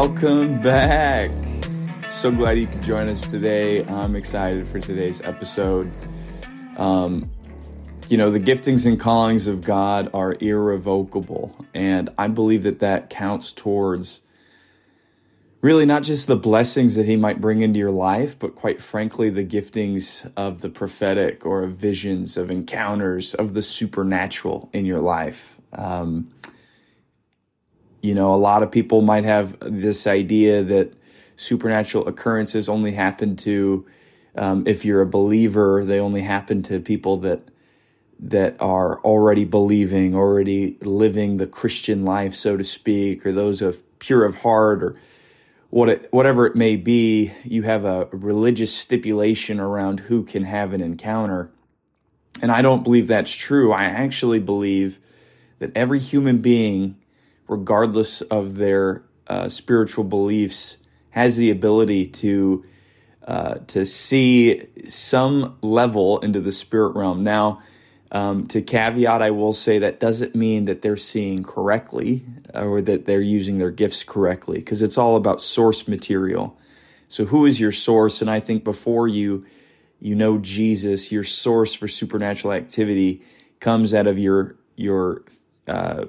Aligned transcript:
Welcome 0.00 0.62
back. 0.62 1.28
So 2.12 2.30
glad 2.30 2.52
you 2.56 2.68
could 2.68 2.84
join 2.84 3.08
us 3.08 3.20
today. 3.20 3.84
I'm 3.84 4.14
excited 4.14 4.64
for 4.68 4.78
today's 4.78 5.20
episode. 5.22 5.90
Um, 6.76 7.28
you 8.08 8.16
know, 8.16 8.30
the 8.30 8.38
giftings 8.38 8.86
and 8.86 9.00
callings 9.00 9.48
of 9.48 9.62
God 9.62 10.08
are 10.14 10.36
irrevocable, 10.38 11.66
and 11.74 12.10
I 12.16 12.28
believe 12.28 12.62
that 12.62 12.78
that 12.78 13.10
counts 13.10 13.52
towards 13.52 14.20
really 15.62 15.84
not 15.84 16.04
just 16.04 16.28
the 16.28 16.36
blessings 16.36 16.94
that 16.94 17.06
He 17.06 17.16
might 17.16 17.40
bring 17.40 17.62
into 17.62 17.80
your 17.80 17.90
life, 17.90 18.38
but 18.38 18.54
quite 18.54 18.80
frankly, 18.80 19.30
the 19.30 19.44
giftings 19.44 20.30
of 20.36 20.60
the 20.60 20.68
prophetic 20.68 21.44
or 21.44 21.64
of 21.64 21.72
visions, 21.72 22.36
of 22.36 22.52
encounters, 22.52 23.34
of 23.34 23.52
the 23.52 23.62
supernatural 23.62 24.70
in 24.72 24.84
your 24.84 25.00
life. 25.00 25.58
Um, 25.72 26.30
you 28.00 28.14
know, 28.14 28.34
a 28.34 28.36
lot 28.36 28.62
of 28.62 28.70
people 28.70 29.02
might 29.02 29.24
have 29.24 29.56
this 29.60 30.06
idea 30.06 30.62
that 30.62 30.92
supernatural 31.36 32.06
occurrences 32.06 32.68
only 32.68 32.92
happen 32.92 33.36
to, 33.36 33.86
um, 34.36 34.66
if 34.66 34.84
you're 34.84 35.00
a 35.00 35.06
believer, 35.06 35.84
they 35.84 35.98
only 35.98 36.22
happen 36.22 36.62
to 36.64 36.80
people 36.80 37.18
that 37.18 37.42
that 38.20 38.56
are 38.58 38.98
already 39.02 39.44
believing, 39.44 40.12
already 40.12 40.76
living 40.80 41.36
the 41.36 41.46
Christian 41.46 42.04
life, 42.04 42.34
so 42.34 42.56
to 42.56 42.64
speak, 42.64 43.24
or 43.24 43.30
those 43.30 43.62
of 43.62 43.80
pure 44.00 44.24
of 44.24 44.34
heart, 44.36 44.82
or 44.82 45.00
what 45.70 45.88
it, 45.88 46.08
whatever 46.12 46.44
it 46.44 46.56
may 46.56 46.74
be. 46.74 47.32
You 47.44 47.62
have 47.62 47.84
a 47.84 48.08
religious 48.10 48.74
stipulation 48.74 49.60
around 49.60 50.00
who 50.00 50.24
can 50.24 50.44
have 50.44 50.72
an 50.72 50.80
encounter, 50.80 51.50
and 52.42 52.50
I 52.50 52.60
don't 52.60 52.82
believe 52.82 53.06
that's 53.06 53.32
true. 53.32 53.72
I 53.72 53.84
actually 53.84 54.40
believe 54.40 54.98
that 55.60 55.70
every 55.76 56.00
human 56.00 56.38
being 56.38 56.96
regardless 57.48 58.20
of 58.22 58.56
their 58.56 59.02
uh, 59.26 59.48
spiritual 59.48 60.04
beliefs, 60.04 60.78
has 61.10 61.36
the 61.36 61.50
ability 61.50 62.06
to 62.06 62.64
uh, 63.26 63.56
to 63.66 63.84
see 63.84 64.66
some 64.86 65.58
level 65.60 66.18
into 66.20 66.40
the 66.40 66.52
spirit 66.52 66.96
realm. 66.96 67.22
Now, 67.22 67.60
um, 68.10 68.46
to 68.48 68.62
caveat, 68.62 69.20
I 69.20 69.30
will 69.32 69.52
say 69.52 69.80
that 69.80 70.00
doesn't 70.00 70.34
mean 70.34 70.64
that 70.64 70.80
they're 70.80 70.96
seeing 70.96 71.42
correctly 71.42 72.24
or 72.54 72.80
that 72.80 73.04
they're 73.04 73.20
using 73.20 73.58
their 73.58 73.70
gifts 73.70 74.02
correctly, 74.02 74.60
because 74.60 74.80
it's 74.80 74.96
all 74.96 75.16
about 75.16 75.42
source 75.42 75.86
material. 75.86 76.58
So, 77.08 77.26
who 77.26 77.44
is 77.44 77.60
your 77.60 77.72
source? 77.72 78.22
And 78.22 78.30
I 78.30 78.40
think 78.40 78.64
before 78.64 79.08
you 79.08 79.44
you 80.00 80.14
know 80.14 80.38
Jesus, 80.38 81.10
your 81.10 81.24
source 81.24 81.74
for 81.74 81.88
supernatural 81.88 82.54
activity 82.54 83.22
comes 83.60 83.92
out 83.92 84.06
of 84.06 84.18
your 84.18 84.56
your 84.76 85.24
uh, 85.66 86.06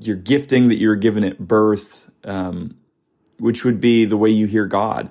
your 0.00 0.16
gifting 0.16 0.68
that 0.68 0.76
you 0.76 0.88
were 0.88 0.96
given 0.96 1.24
at 1.24 1.38
birth, 1.38 2.10
um, 2.24 2.76
which 3.38 3.64
would 3.64 3.80
be 3.80 4.04
the 4.04 4.16
way 4.16 4.30
you 4.30 4.46
hear 4.46 4.66
God. 4.66 5.10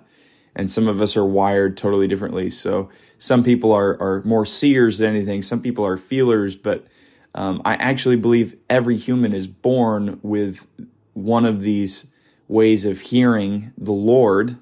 And 0.55 0.71
some 0.71 0.87
of 0.87 1.01
us 1.01 1.17
are 1.17 1.25
wired 1.25 1.77
totally 1.77 2.07
differently. 2.07 2.49
So 2.49 2.89
some 3.17 3.43
people 3.43 3.71
are, 3.71 3.99
are 4.01 4.23
more 4.23 4.45
seers 4.45 4.97
than 4.97 5.09
anything. 5.09 5.41
Some 5.41 5.61
people 5.61 5.85
are 5.85 5.97
feelers, 5.97 6.55
but 6.55 6.85
um, 7.33 7.61
I 7.65 7.75
actually 7.75 8.15
believe 8.15 8.55
every 8.69 8.95
human 8.97 9.33
is 9.33 9.47
born 9.47 10.19
with 10.23 10.67
one 11.13 11.45
of 11.45 11.61
these 11.61 12.07
ways 12.47 12.85
of 12.85 12.99
hearing 12.99 13.73
the 13.77 13.91
Lord, 13.91 14.57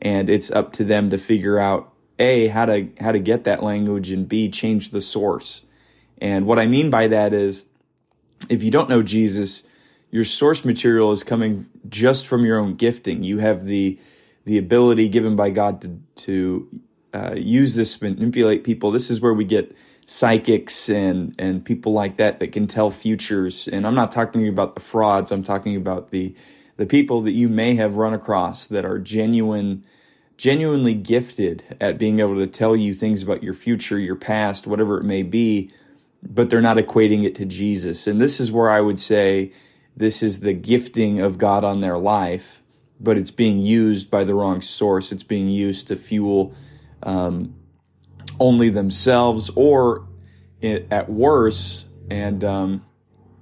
and 0.00 0.28
it's 0.28 0.50
up 0.50 0.72
to 0.74 0.84
them 0.84 1.10
to 1.10 1.18
figure 1.18 1.58
out 1.58 1.92
a 2.18 2.48
how 2.48 2.66
to 2.66 2.88
how 3.00 3.10
to 3.10 3.18
get 3.18 3.44
that 3.44 3.62
language 3.62 4.10
and 4.10 4.28
b 4.28 4.48
change 4.48 4.90
the 4.90 5.00
source. 5.00 5.62
And 6.18 6.46
what 6.46 6.58
I 6.58 6.66
mean 6.66 6.90
by 6.90 7.08
that 7.08 7.32
is 7.32 7.64
if 8.48 8.62
you 8.62 8.70
don't 8.70 8.88
know 8.88 9.02
Jesus, 9.02 9.64
your 10.10 10.24
source 10.24 10.64
material 10.64 11.12
is 11.12 11.24
coming 11.24 11.66
just 11.88 12.26
from 12.26 12.44
your 12.44 12.58
own 12.58 12.74
gifting. 12.74 13.22
You 13.22 13.38
have 13.38 13.64
the 13.64 13.98
the 14.44 14.58
ability 14.58 15.08
given 15.08 15.36
by 15.36 15.50
God 15.50 15.80
to 15.82 16.00
to 16.24 16.80
uh, 17.14 17.34
use 17.36 17.74
this 17.74 18.00
manipulate 18.00 18.64
people. 18.64 18.90
This 18.90 19.10
is 19.10 19.20
where 19.20 19.34
we 19.34 19.44
get 19.44 19.76
psychics 20.06 20.88
and 20.88 21.34
and 21.38 21.64
people 21.64 21.92
like 21.92 22.18
that 22.18 22.40
that 22.40 22.52
can 22.52 22.66
tell 22.66 22.90
futures. 22.90 23.68
And 23.68 23.86
I'm 23.86 23.94
not 23.94 24.12
talking 24.12 24.48
about 24.48 24.74
the 24.74 24.80
frauds. 24.80 25.32
I'm 25.32 25.42
talking 25.42 25.76
about 25.76 26.10
the 26.10 26.34
the 26.76 26.86
people 26.86 27.22
that 27.22 27.32
you 27.32 27.48
may 27.48 27.74
have 27.76 27.96
run 27.96 28.14
across 28.14 28.66
that 28.66 28.84
are 28.84 28.98
genuine 28.98 29.84
genuinely 30.36 30.94
gifted 30.94 31.76
at 31.80 31.98
being 31.98 32.18
able 32.18 32.34
to 32.36 32.46
tell 32.46 32.74
you 32.74 32.94
things 32.94 33.22
about 33.22 33.42
your 33.42 33.54
future, 33.54 33.98
your 33.98 34.16
past, 34.16 34.66
whatever 34.66 34.98
it 34.98 35.04
may 35.04 35.22
be 35.22 35.70
but 36.22 36.50
they're 36.50 36.60
not 36.60 36.76
equating 36.76 37.24
it 37.24 37.34
to 37.36 37.44
Jesus. 37.44 38.06
And 38.06 38.20
this 38.20 38.40
is 38.40 38.52
where 38.52 38.70
I 38.70 38.80
would 38.80 39.00
say 39.00 39.52
this 39.96 40.22
is 40.22 40.40
the 40.40 40.52
gifting 40.52 41.20
of 41.20 41.38
God 41.38 41.64
on 41.64 41.80
their 41.80 41.98
life, 41.98 42.62
but 43.00 43.18
it's 43.18 43.30
being 43.30 43.58
used 43.58 44.10
by 44.10 44.24
the 44.24 44.34
wrong 44.34 44.62
source. 44.62 45.12
It's 45.12 45.22
being 45.22 45.48
used 45.48 45.88
to 45.88 45.96
fuel 45.96 46.54
um, 47.02 47.54
only 48.38 48.70
themselves, 48.70 49.50
or 49.56 50.06
at 50.62 51.10
worse, 51.10 51.86
and 52.08 52.44
um, 52.44 52.84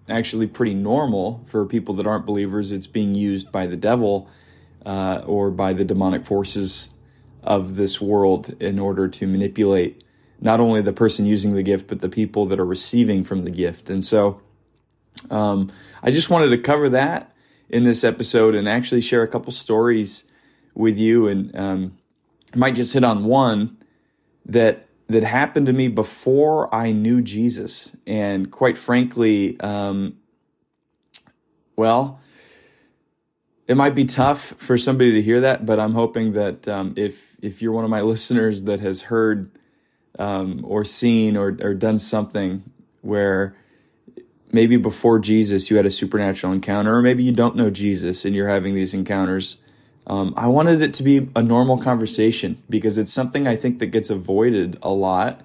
actually 0.09 0.47
pretty 0.47 0.75
normal 0.75 1.45
for 1.47 1.65
people 1.67 1.95
that 1.95 2.07
aren't 2.07 2.27
believers, 2.27 2.73
it's 2.73 2.87
being 2.87 3.15
used 3.15 3.53
by 3.53 3.67
the 3.67 3.77
devil 3.77 4.29
uh, 4.85 5.23
or 5.27 5.51
by 5.51 5.73
the 5.73 5.85
demonic 5.85 6.25
forces 6.25 6.91
of 7.43 7.77
this 7.77 8.01
world 8.01 8.55
in 8.61 8.79
order 8.79 9.09
to 9.09 9.27
manipulate 9.27 10.03
not 10.41 10.61
only 10.61 10.81
the 10.81 10.93
person 10.93 11.27
using 11.27 11.55
the 11.55 11.63
gift, 11.63 11.87
but 11.87 12.01
the 12.01 12.09
people 12.09 12.47
that 12.47 12.59
are 12.59 12.67
receiving 12.67 13.25
from 13.25 13.45
the 13.45 13.51
gift. 13.51 13.91
And 13.91 14.05
so 14.05 14.41
um, 15.31 15.71
I 16.03 16.11
just 16.11 16.31
wanted 16.31 16.49
to 16.51 16.59
cover 16.59 16.89
that 16.91 17.35
in 17.69 17.85
this 17.85 18.05
episode 18.05 18.55
and 18.55 18.69
actually 18.69 19.01
share 19.01 19.23
a 19.23 19.29
couple 19.29 19.53
stories 19.53 20.25
with 20.75 20.99
you. 20.99 21.29
And 21.29 21.55
um, 21.57 21.99
I 22.55 22.57
might 22.57 22.75
just 22.75 22.95
hit 22.95 23.05
on 23.05 23.25
one 23.25 23.77
that 24.47 24.87
that 25.09 25.25
happened 25.25 25.67
to 25.67 25.73
me 25.73 25.89
before 25.89 26.73
I 26.73 26.93
knew 26.93 27.21
Jesus. 27.21 27.91
And 28.07 28.49
quite 28.51 28.79
frankly, 28.79 29.59
um, 29.59 30.19
well, 31.75 32.21
it 33.67 33.77
might 33.77 33.97
be 33.97 34.05
tough 34.05 34.55
for 34.59 34.79
somebody 34.79 35.13
to 35.15 35.23
hear 35.23 35.41
that, 35.41 35.67
but 35.67 35.81
I'm 35.81 35.95
hoping 35.95 36.35
that 36.35 36.67
um, 36.69 36.95
if 36.97 37.37
if 37.43 37.61
you're 37.61 37.73
one 37.73 37.85
of 37.85 37.91
my 37.91 38.01
listeners 38.13 38.65
that 38.65 38.81
has 38.81 39.03
heard 39.03 39.51
um, 40.21 40.65
or 40.69 40.85
seen 40.85 41.37
or, 41.37 41.57
or 41.63 41.75
done 41.75 41.99
something 41.99 42.63
where 43.01 43.57
maybe 44.53 44.77
before 44.77 45.19
Jesus 45.19 45.71
you 45.71 45.77
had 45.77 45.87
a 45.87 45.91
supernatural 45.91 46.53
encounter, 46.53 46.95
or 46.95 47.03
maybe 47.03 47.25
you 47.25 47.33
don't 47.33 47.57
know 47.57 47.71
Jesus 47.71 48.25
and 48.25 48.35
you're 48.35 48.49
having 48.49 48.75
these 48.75 48.93
encounters. 48.93 49.61
Um, 50.07 50.35
I 50.37 50.47
wanted 50.49 50.83
it 50.83 50.93
to 50.95 51.03
be 51.03 51.31
a 51.35 51.43
normal 51.43 51.79
conversation 51.79 52.63
because 52.69 52.99
it's 52.99 53.13
something 53.13 53.47
I 53.47 53.57
think 53.57 53.79
that 53.79 53.87
gets 53.87 54.11
avoided 54.11 54.79
a 54.83 54.91
lot, 54.91 55.43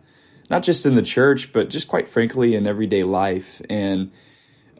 not 0.49 0.63
just 0.63 0.85
in 0.85 0.95
the 0.95 1.01
church, 1.01 1.53
but 1.53 1.69
just 1.69 1.87
quite 1.87 2.09
frankly 2.09 2.55
in 2.55 2.67
everyday 2.67 3.03
life. 3.03 3.61
And 3.69 4.11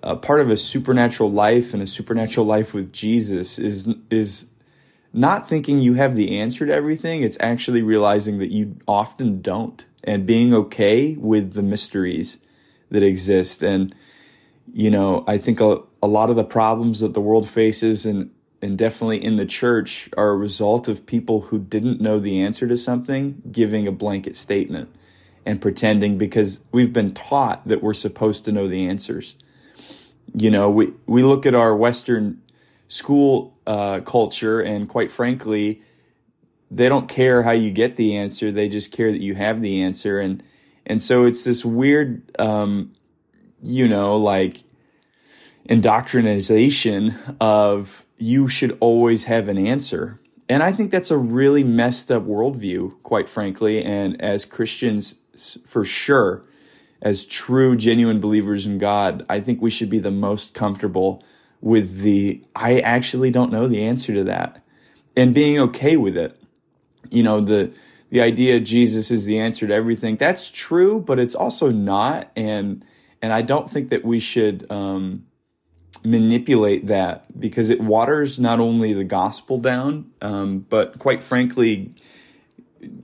a 0.03 0.15
part 0.15 0.41
of 0.41 0.49
a 0.49 0.57
supernatural 0.57 1.31
life 1.31 1.73
and 1.73 1.81
a 1.81 1.87
supernatural 1.87 2.45
life 2.45 2.73
with 2.73 2.91
Jesus 2.91 3.57
is 3.57 3.87
is 4.09 4.49
not 5.15 5.47
thinking 5.47 5.79
you 5.79 5.93
have 5.93 6.13
the 6.13 6.37
answer 6.37 6.65
to 6.65 6.73
everything. 6.73 7.23
It's 7.23 7.37
actually 7.39 7.81
realizing 7.81 8.37
that 8.39 8.51
you 8.51 8.75
often 8.85 9.41
don't 9.41 9.85
and 10.03 10.25
being 10.25 10.53
okay 10.53 11.15
with 11.15 11.53
the 11.53 11.63
mysteries 11.63 12.37
that 12.91 13.01
exist. 13.01 13.63
And, 13.63 13.95
you 14.73 14.91
know, 14.91 15.23
I 15.25 15.37
think 15.37 15.61
a, 15.61 15.81
a 16.03 16.07
lot 16.07 16.29
of 16.29 16.35
the 16.35 16.43
problems 16.43 16.99
that 16.99 17.13
the 17.13 17.21
world 17.21 17.47
faces 17.47 18.05
and, 18.05 18.29
and 18.61 18.77
definitely 18.77 19.23
in 19.23 19.37
the 19.37 19.45
church 19.45 20.09
are 20.17 20.31
a 20.31 20.35
result 20.35 20.89
of 20.89 21.05
people 21.05 21.41
who 21.43 21.59
didn't 21.59 22.01
know 22.01 22.19
the 22.19 22.41
answer 22.41 22.67
to 22.67 22.77
something 22.77 23.41
giving 23.49 23.87
a 23.87 23.93
blanket 23.93 24.35
statement 24.35 24.93
and 25.45 25.61
pretending 25.61 26.17
because 26.17 26.59
we've 26.73 26.91
been 26.91 27.13
taught 27.13 27.65
that 27.65 27.81
we're 27.81 27.93
supposed 27.93 28.43
to 28.43 28.51
know 28.51 28.67
the 28.67 28.85
answers. 28.85 29.35
You 30.33 30.51
know, 30.51 30.69
we, 30.69 30.91
we 31.05 31.23
look 31.23 31.45
at 31.45 31.55
our 31.55 31.73
Western 31.73 32.41
school 32.89 33.54
uh, 33.67 34.01
culture, 34.01 34.61
and 34.61 34.87
quite 34.87 35.11
frankly, 35.11 35.81
they 36.71 36.89
don't 36.89 37.07
care 37.07 37.43
how 37.43 37.51
you 37.51 37.71
get 37.71 37.95
the 37.95 38.15
answer. 38.17 38.51
They 38.51 38.69
just 38.69 38.91
care 38.91 39.11
that 39.11 39.21
you 39.21 39.35
have 39.35 39.61
the 39.61 39.81
answer, 39.81 40.19
and 40.19 40.43
and 40.85 41.01
so 41.01 41.25
it's 41.25 41.43
this 41.43 41.65
weird, 41.65 42.31
um, 42.39 42.93
you 43.61 43.87
know, 43.87 44.17
like 44.17 44.63
indoctrination 45.65 47.15
of 47.41 48.05
you 48.17 48.47
should 48.47 48.77
always 48.79 49.25
have 49.25 49.47
an 49.47 49.57
answer. 49.57 50.19
And 50.47 50.61
I 50.61 50.71
think 50.71 50.91
that's 50.91 51.09
a 51.09 51.17
really 51.17 51.63
messed 51.63 52.11
up 52.11 52.23
worldview, 52.23 53.01
quite 53.01 53.27
frankly. 53.27 53.83
And 53.83 54.21
as 54.21 54.45
Christians, 54.45 55.15
for 55.65 55.83
sure, 55.83 56.43
as 57.01 57.25
true, 57.25 57.75
genuine 57.75 58.19
believers 58.19 58.65
in 58.65 58.77
God, 58.77 59.25
I 59.27 59.39
think 59.39 59.61
we 59.61 59.71
should 59.71 59.89
be 59.89 59.99
the 59.99 60.11
most 60.11 60.53
comfortable 60.53 61.23
with 61.61 61.99
the 61.99 62.43
I 62.55 62.79
actually 62.79 63.31
don't 63.31 63.51
know 63.51 63.67
the 63.67 63.83
answer 63.83 64.13
to 64.13 64.23
that 64.25 64.63
and 65.15 65.33
being 65.33 65.59
okay 65.59 65.97
with 65.97 66.17
it. 66.17 66.39
You 67.09 67.23
know, 67.23 67.41
the 67.41 67.71
the 68.09 68.21
idea 68.21 68.59
Jesus 68.59 69.11
is 69.11 69.25
the 69.25 69.39
answer 69.39 69.67
to 69.67 69.73
everything. 69.73 70.17
That's 70.17 70.49
true, 70.49 70.99
but 70.99 71.19
it's 71.19 71.35
also 71.35 71.69
not 71.71 72.31
and 72.35 72.83
and 73.21 73.33
I 73.33 73.41
don't 73.41 73.69
think 73.69 73.89
that 73.89 74.05
we 74.05 74.19
should 74.19 74.69
um 74.71 75.25
manipulate 76.05 76.87
that 76.87 77.39
because 77.39 77.69
it 77.69 77.81
waters 77.81 78.39
not 78.39 78.59
only 78.59 78.93
the 78.93 79.03
gospel 79.03 79.57
down, 79.57 80.11
um, 80.21 80.59
but 80.69 80.99
quite 80.99 81.19
frankly, 81.19 81.93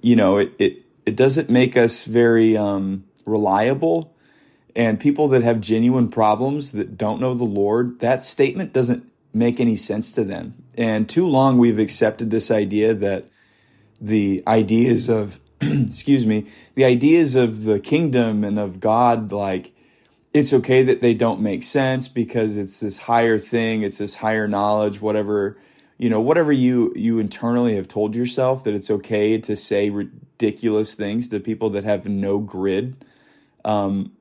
you 0.01 0.15
know, 0.15 0.37
it, 0.37 0.53
it, 0.59 0.85
it 1.05 1.15
doesn't 1.15 1.49
make 1.49 1.75
us 1.75 2.03
very 2.03 2.55
um, 2.55 3.03
reliable. 3.25 4.10
And 4.75 4.99
people 4.99 5.27
that 5.29 5.43
have 5.43 5.61
genuine 5.61 6.09
problems 6.09 6.71
that 6.71 6.97
don't 6.97 7.19
know 7.19 7.33
the 7.33 7.43
Lord, 7.43 7.99
that 7.99 8.23
statement 8.23 8.73
doesn't 8.73 9.09
make 9.33 9.59
any 9.59 9.75
sense 9.75 10.11
to 10.13 10.23
them. 10.23 10.55
And 10.75 11.09
too 11.09 11.27
long 11.27 11.57
we've 11.57 11.79
accepted 11.79 12.29
this 12.29 12.51
idea 12.51 12.93
that 12.93 13.25
the 13.99 14.43
ideas 14.47 15.09
of, 15.09 15.39
excuse 15.61 16.25
me, 16.25 16.47
the 16.75 16.85
ideas 16.85 17.35
of 17.35 17.63
the 17.63 17.79
kingdom 17.79 18.43
and 18.43 18.59
of 18.59 18.79
God, 18.79 19.31
like, 19.31 19.73
it's 20.33 20.53
okay 20.53 20.83
that 20.83 21.01
they 21.01 21.13
don't 21.13 21.41
make 21.41 21.63
sense 21.63 22.07
because 22.07 22.55
it's 22.55 22.79
this 22.79 22.97
higher 22.97 23.37
thing, 23.37 23.83
it's 23.83 23.97
this 23.97 24.15
higher 24.15 24.47
knowledge, 24.47 25.01
whatever 25.01 25.57
you 26.01 26.09
know, 26.09 26.19
whatever 26.19 26.51
you 26.51 26.91
you 26.95 27.19
internally 27.19 27.75
have 27.75 27.87
told 27.87 28.15
yourself 28.15 28.63
that 28.63 28.73
it's 28.73 28.89
okay 28.89 29.37
to 29.37 29.55
say 29.55 29.91
ridiculous 29.91 30.95
things 30.95 31.27
to 31.27 31.39
people 31.39 31.69
that 31.69 31.83
have 31.83 32.07
no 32.07 32.39
grid. 32.39 33.05
Um, 33.63 34.11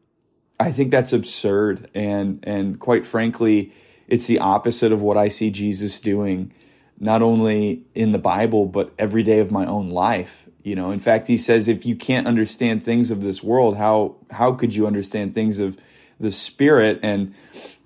I 0.61 0.73
think 0.73 0.91
that's 0.91 1.15
absurd, 1.15 1.91
and 1.95 2.39
and 2.43 2.79
quite 2.79 3.07
frankly, 3.07 3.73
it's 4.07 4.27
the 4.27 4.41
opposite 4.41 4.93
of 4.93 5.01
what 5.01 5.17
I 5.17 5.29
see 5.29 5.51
Jesus 5.51 5.99
doing, 6.01 6.53
not 6.99 7.23
only 7.23 7.83
in 7.95 8.13
the 8.13 8.19
Bible 8.19 8.67
but 8.67 8.93
every 8.99 9.23
day 9.23 9.41
of 9.41 9.51
my 9.51 9.65
own 9.65 9.89
life. 9.89 10.47
You 10.63 10.75
know, 10.77 10.91
in 10.91 10.99
fact, 10.99 11.27
he 11.27 11.39
says, 11.39 11.69
if 11.69 11.87
you 11.87 11.97
can't 11.97 12.27
understand 12.27 12.85
things 12.85 13.11
of 13.11 13.23
this 13.23 13.43
world, 13.43 13.79
how 13.79 14.17
how 14.31 14.53
could 14.53 14.75
you 14.75 14.87
understand 14.87 15.35
things 15.35 15.59
of 15.61 15.79
the 16.21 16.31
spirit? 16.31 17.01
And 17.03 17.35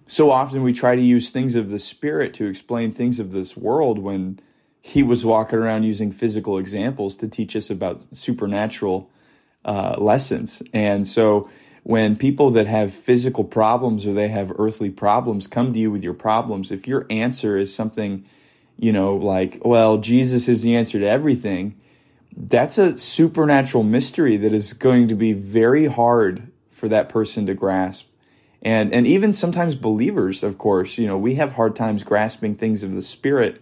so 0.09 0.33
often 0.33 0.65
we 0.65 0.73
try 0.73 0.97
to 0.97 1.03
use 1.03 1.31
things 1.31 1.55
of 1.55 1.69
the 1.69 1.79
spirit 1.79 2.35
to 2.35 2.47
explain 2.47 2.93
things 2.93 3.21
of 3.21 3.31
this 3.31 3.57
world 3.57 4.01
when 4.01 4.41
he 4.83 5.05
was 5.05 5.25
walking 5.25 5.61
around 5.61 5.85
using 5.85 6.11
physical 6.11 6.59
examples 6.59 7.17
to 7.19 7.29
teach 7.29 7.55
us 7.55 7.71
about 7.71 8.05
supernatural 8.13 9.09
uh, 9.65 9.95
lessons. 9.97 10.61
And 10.73 11.07
so 11.07 11.49
when 11.85 12.17
people 12.17 12.51
that 12.53 12.67
have 12.67 12.93
physical 12.93 13.45
problems 13.45 14.07
or 14.07 14.15
they 14.15 14.29
have 14.29 14.53
earthly 14.59 14.91
problems 14.91 15.47
come 15.47 15.73
to 15.73 15.79
you 15.79 15.91
with 15.91 16.03
your 16.03 16.15
problems, 16.15 16.73
if 16.73 16.89
your 16.89 17.07
answer 17.11 17.59
is 17.59 17.75
something, 17.75 18.25
you 18.79 18.91
know, 18.91 19.17
like, 19.17 19.61
well, 19.63 19.99
Jesus 19.99 20.49
is 20.49 20.63
the 20.63 20.77
answer 20.77 20.99
to 20.99 21.07
everything, 21.07 21.79
that's 22.35 22.79
a 22.79 22.97
supernatural 22.97 23.85
mystery 23.85 24.39
that 24.39 24.55
is 24.55 24.73
going 24.73 25.09
to 25.09 25.15
be 25.15 25.35
very 25.35 25.87
hard 25.87 26.51
for 26.71 26.89
that 26.89 27.11
person 27.11 27.47
to 27.47 27.55
grasp. 27.55 28.09
And 28.63 28.95
and 28.95 29.07
even 29.07 29.35
sometimes 29.35 29.75
believers 29.75 30.43
of 30.43 30.57
course 30.57 30.97
you 30.97 31.07
know 31.07 31.19
we 31.19 31.35
have 31.35 31.53
hard 31.53 31.77
times 31.77 32.03
grasping 32.03 32.55
things 32.55 32.83
of 32.83 32.95
the 32.95 33.03
spirit 33.03 33.61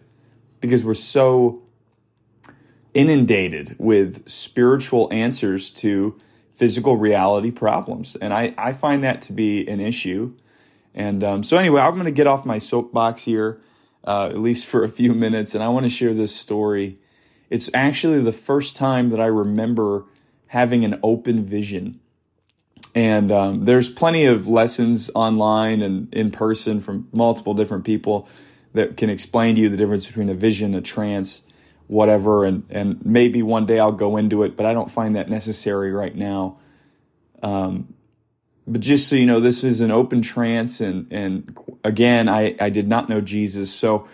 because 0.60 0.84
we're 0.84 0.94
so 0.94 1.62
inundated 2.94 3.74
with 3.80 4.28
spiritual 4.28 5.12
answers 5.12 5.70
to 5.70 6.20
physical 6.56 6.96
reality 6.96 7.50
problems. 7.50 8.16
And 8.16 8.32
i 8.32 8.54
i 8.58 8.72
find 8.72 9.04
that 9.04 9.22
to 9.22 9.32
be 9.32 9.66
an 9.68 9.80
issue. 9.80 10.34
And 10.94 11.24
um, 11.24 11.42
so 11.44 11.56
anyway 11.56 11.80
i'm 11.80 11.94
going 11.94 12.06
to 12.06 12.12
get 12.12 12.26
off 12.26 12.44
my 12.44 12.58
soapbox 12.58 13.22
here 13.22 13.60
uh, 14.04 14.26
at 14.26 14.38
least 14.38 14.66
for 14.72 14.84
a 14.84 14.88
few 14.88 15.14
minutes 15.14 15.54
and 15.54 15.62
i 15.62 15.68
want 15.68 15.84
to 15.84 15.90
share 15.90 16.14
this 16.14 16.34
story. 16.34 16.98
It's 17.50 17.68
actually 17.74 18.22
the 18.22 18.32
first 18.32 18.76
time 18.76 19.10
that 19.10 19.20
i 19.20 19.26
remember 19.26 20.04
having 20.46 20.84
an 20.84 21.00
open 21.02 21.44
vision. 21.44 21.98
And 22.94 23.32
um, 23.32 23.64
there's 23.64 23.88
plenty 23.88 24.26
of 24.26 24.48
lessons 24.48 25.10
online 25.14 25.80
and 25.80 26.12
in 26.12 26.30
person 26.30 26.82
from 26.82 27.08
multiple 27.10 27.54
different 27.54 27.86
people 27.86 28.28
that 28.74 28.98
can 28.98 29.08
explain 29.08 29.54
to 29.54 29.62
you 29.62 29.68
the 29.70 29.78
difference 29.78 30.06
between 30.06 30.28
a 30.28 30.34
vision, 30.34 30.74
a 30.74 30.82
trance, 30.82 31.42
whatever. 31.92 32.44
And, 32.44 32.64
and 32.70 33.04
maybe 33.04 33.42
one 33.42 33.66
day 33.66 33.78
I'll 33.78 33.92
go 33.92 34.16
into 34.16 34.42
it, 34.42 34.56
but 34.56 34.66
I 34.66 34.72
don't 34.72 34.90
find 34.90 35.16
that 35.16 35.28
necessary 35.28 35.92
right 35.92 36.14
now. 36.14 36.58
Um, 37.42 37.94
but 38.66 38.80
just 38.80 39.08
so 39.08 39.16
you 39.16 39.26
know, 39.26 39.40
this 39.40 39.64
is 39.64 39.80
an 39.80 39.90
open 39.90 40.22
trance. 40.22 40.80
And, 40.80 41.12
and 41.12 41.56
again, 41.84 42.28
I, 42.28 42.56
I 42.60 42.70
did 42.70 42.88
not 42.88 43.08
know 43.08 43.20
Jesus. 43.20 43.72
So 43.72 44.08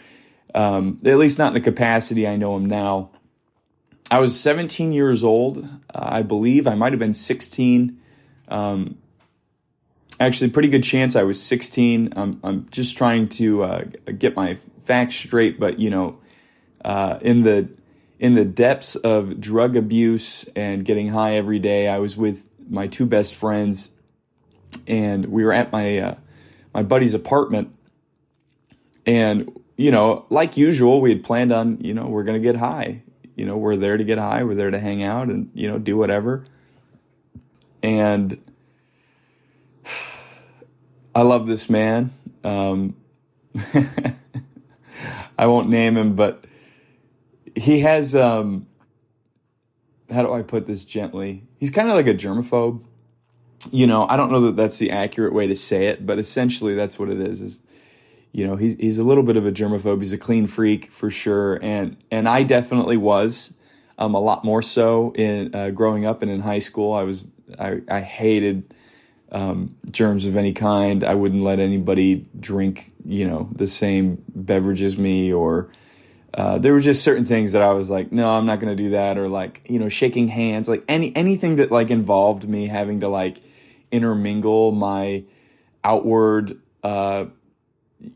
um, 0.54 1.00
at 1.04 1.19
least 1.19 1.38
not 1.38 1.48
in 1.48 1.54
the 1.54 1.60
capacity 1.60 2.26
I 2.26 2.36
know 2.36 2.56
him 2.56 2.66
now. 2.66 3.10
I 4.10 4.19
was 4.20 4.38
17 4.40 4.92
years 4.92 5.22
old, 5.22 5.69
I 5.94 6.22
believe. 6.22 6.66
I 6.66 6.75
might 6.75 6.92
have 6.92 7.00
been 7.00 7.14
16 7.14 8.00
um, 8.48 8.96
actually, 10.19 10.50
pretty 10.50 10.69
good 10.69 10.84
chance 10.84 11.16
I 11.16 11.22
was 11.22 11.42
16. 11.42 12.14
I'm, 12.16 12.40
I'm 12.42 12.69
just 12.70 12.96
trying 12.96 13.28
to 13.30 13.62
uh, 13.62 13.84
get 14.19 14.36
my 14.36 14.58
facts 14.84 15.16
straight, 15.16 15.60
but 15.60 15.78
you 15.78 15.90
know, 15.90 16.19
uh, 16.84 17.19
in 17.20 17.42
the 17.42 17.69
in 18.19 18.34
the 18.34 18.44
depths 18.44 18.96
of 18.96 19.40
drug 19.40 19.76
abuse 19.76 20.44
and 20.56 20.84
getting 20.84 21.08
high 21.08 21.36
every 21.36 21.58
day, 21.58 21.88
I 21.88 21.98
was 21.98 22.16
with 22.16 22.48
my 22.69 22.86
two 22.86 23.06
best 23.06 23.34
friends, 23.34 23.90
and 24.86 25.26
we 25.26 25.44
were 25.44 25.52
at 25.52 25.72
my 25.72 25.98
uh, 25.98 26.14
my 26.75 26.82
buddy's 26.82 27.14
apartment, 27.14 27.75
and 29.06 29.50
you 29.76 29.90
know, 29.90 30.26
like 30.30 30.56
usual, 30.56 31.00
we 31.00 31.10
had 31.10 31.22
planned 31.22 31.52
on 31.52 31.80
you 31.80 31.94
know 31.94 32.06
we're 32.06 32.25
gonna 32.25 32.38
get 32.38 32.56
high. 32.56 33.02
You 33.36 33.46
know, 33.46 33.56
we're 33.56 33.76
there 33.76 33.96
to 33.96 34.02
get 34.02 34.19
high. 34.19 34.42
We're 34.42 34.56
there 34.56 34.70
to 34.70 34.80
hang 34.80 35.02
out 35.04 35.28
and 35.28 35.50
you 35.54 35.69
know 35.69 35.78
do 35.78 35.96
whatever 35.96 36.44
and 37.82 38.38
I 41.14 41.22
love 41.22 41.46
this 41.46 41.70
man. 41.70 42.12
Um, 42.44 42.96
I 45.38 45.46
won't 45.46 45.69
name 45.69 45.96
him, 45.96 46.14
but 46.16 46.44
he 47.58 47.81
has. 47.81 48.14
Um, 48.14 48.66
how 50.10 50.22
do 50.22 50.32
I 50.32 50.43
put 50.43 50.66
this 50.66 50.84
gently? 50.84 51.44
He's 51.58 51.70
kind 51.70 51.88
of 51.90 51.94
like 51.94 52.06
a 52.06 52.14
germaphobe. 52.14 52.82
You 53.70 53.87
know, 53.87 54.06
I 54.08 54.16
don't 54.16 54.31
know 54.31 54.40
that 54.43 54.56
that's 54.56 54.78
the 54.78 54.90
accurate 54.90 55.34
way 55.34 55.46
to 55.46 55.56
say 55.56 55.87
it, 55.87 56.06
but 56.06 56.19
essentially 56.19 56.75
that's 56.75 56.99
what 56.99 57.08
it 57.08 57.20
is. 57.20 57.40
Is 57.40 57.60
you 58.32 58.46
know, 58.46 58.56
he's 58.56 58.76
he's 58.78 58.99
a 58.99 59.05
little 59.05 59.22
bit 59.25 59.37
of 59.37 59.46
a 59.46 59.52
germaphobe. 59.52 59.99
He's 59.99 60.12
a 60.12 60.19
clean 60.19 60.46
freak 60.46 60.90
for 60.93 61.10
sure, 61.10 61.58
and 61.62 61.96
and 62.10 62.28
I 62.28 62.43
definitely 62.43 62.96
was. 62.96 63.55
Um, 64.00 64.14
a 64.14 64.20
lot 64.20 64.44
more 64.44 64.62
so 64.62 65.12
in 65.16 65.52
uh, 65.52 65.70
growing 65.70 66.06
up 66.06 66.22
and 66.22 66.31
in 66.31 66.38
high 66.38 66.61
school. 66.61 66.93
I 66.93 67.02
was 67.02 67.25
I, 67.59 67.80
I 67.88 68.00
hated 68.00 68.73
um, 69.33 69.75
germs 69.90 70.25
of 70.25 70.37
any 70.37 70.52
kind. 70.52 71.02
I 71.02 71.14
wouldn't 71.14 71.42
let 71.42 71.59
anybody 71.59 72.26
drink, 72.38 72.92
you 73.04 73.26
know, 73.26 73.49
the 73.52 73.66
same 73.66 74.23
beverage 74.28 74.83
as 74.83 74.97
me, 74.97 75.33
or 75.33 75.71
uh, 76.35 76.58
there 76.58 76.73
were 76.73 76.80
just 76.80 77.02
certain 77.02 77.25
things 77.25 77.52
that 77.52 77.62
I 77.62 77.73
was 77.73 77.88
like, 77.88 78.12
no, 78.12 78.30
I'm 78.30 78.44
not 78.44 78.61
going 78.61 78.76
to 78.76 78.82
do 78.82 78.90
that, 78.90 79.16
or 79.16 79.28
like, 79.28 79.62
you 79.66 79.78
know, 79.78 79.88
shaking 79.88 80.28
hands, 80.28 80.68
like 80.68 80.85
any 80.88 81.14
anything 81.16 81.56
that 81.56 81.70
like 81.70 81.90
involved 81.90 82.49
me 82.49 82.66
having 82.66 83.00
to 83.00 83.08
like 83.08 83.40
intermingle 83.90 84.73
my 84.73 85.25
outward, 85.82 86.61
uh, 86.82 87.25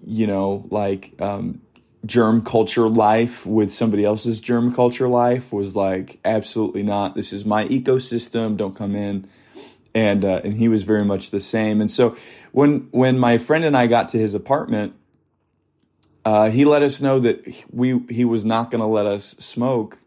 you 0.04 0.26
know, 0.26 0.66
like 0.71 1.21
um, 1.21 1.62
germ 2.04 2.45
culture 2.45 2.88
life 2.88 3.47
with 3.47 3.73
somebody 3.73 4.04
else's 4.04 4.40
germ 4.40 4.75
culture 4.75 5.09
life 5.09 5.52
was 5.52 5.75
like 5.75 6.19
absolutely 6.25 6.83
not. 6.83 7.14
This 7.14 7.33
is 7.33 7.45
my 7.45 7.66
ecosystem. 7.69 8.57
Don't 8.57 8.76
come 8.76 8.95
in. 8.95 9.28
And 9.95 10.25
uh, 10.25 10.40
and 10.42 10.54
he 10.57 10.69
was 10.69 10.85
very 10.85 11.04
much 11.04 11.31
the 11.31 11.40
same. 11.40 11.81
And 11.81 11.90
so 11.90 12.16
when 12.52 12.88
when 12.92 13.19
my 13.19 13.37
friend 13.37 13.64
and 13.64 13.76
I 13.76 13.87
got 13.87 14.09
to 14.11 14.19
his 14.19 14.35
apartment, 14.35 14.95
uh, 16.25 16.50
he 16.50 16.64
let 16.64 16.83
us 16.83 17.00
know 17.00 17.19
that 17.19 17.47
we 17.71 17.99
he 18.09 18.25
was 18.25 18.45
not 18.45 18.71
going 18.71 18.81
to 18.81 18.87
let 18.87 19.07
us 19.07 19.31
smoke 19.38 19.99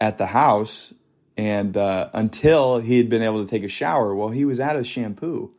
at 0.00 0.18
the 0.18 0.26
house 0.26 0.94
and 1.36 1.76
uh, 1.76 2.08
until 2.12 2.78
he 2.78 2.96
had 2.98 3.08
been 3.08 3.22
able 3.22 3.44
to 3.44 3.50
take 3.50 3.62
a 3.62 3.68
shower. 3.68 4.14
Well, 4.14 4.30
he 4.30 4.44
was 4.44 4.60
out 4.60 4.76
of 4.76 4.86
shampoo. 4.86 5.52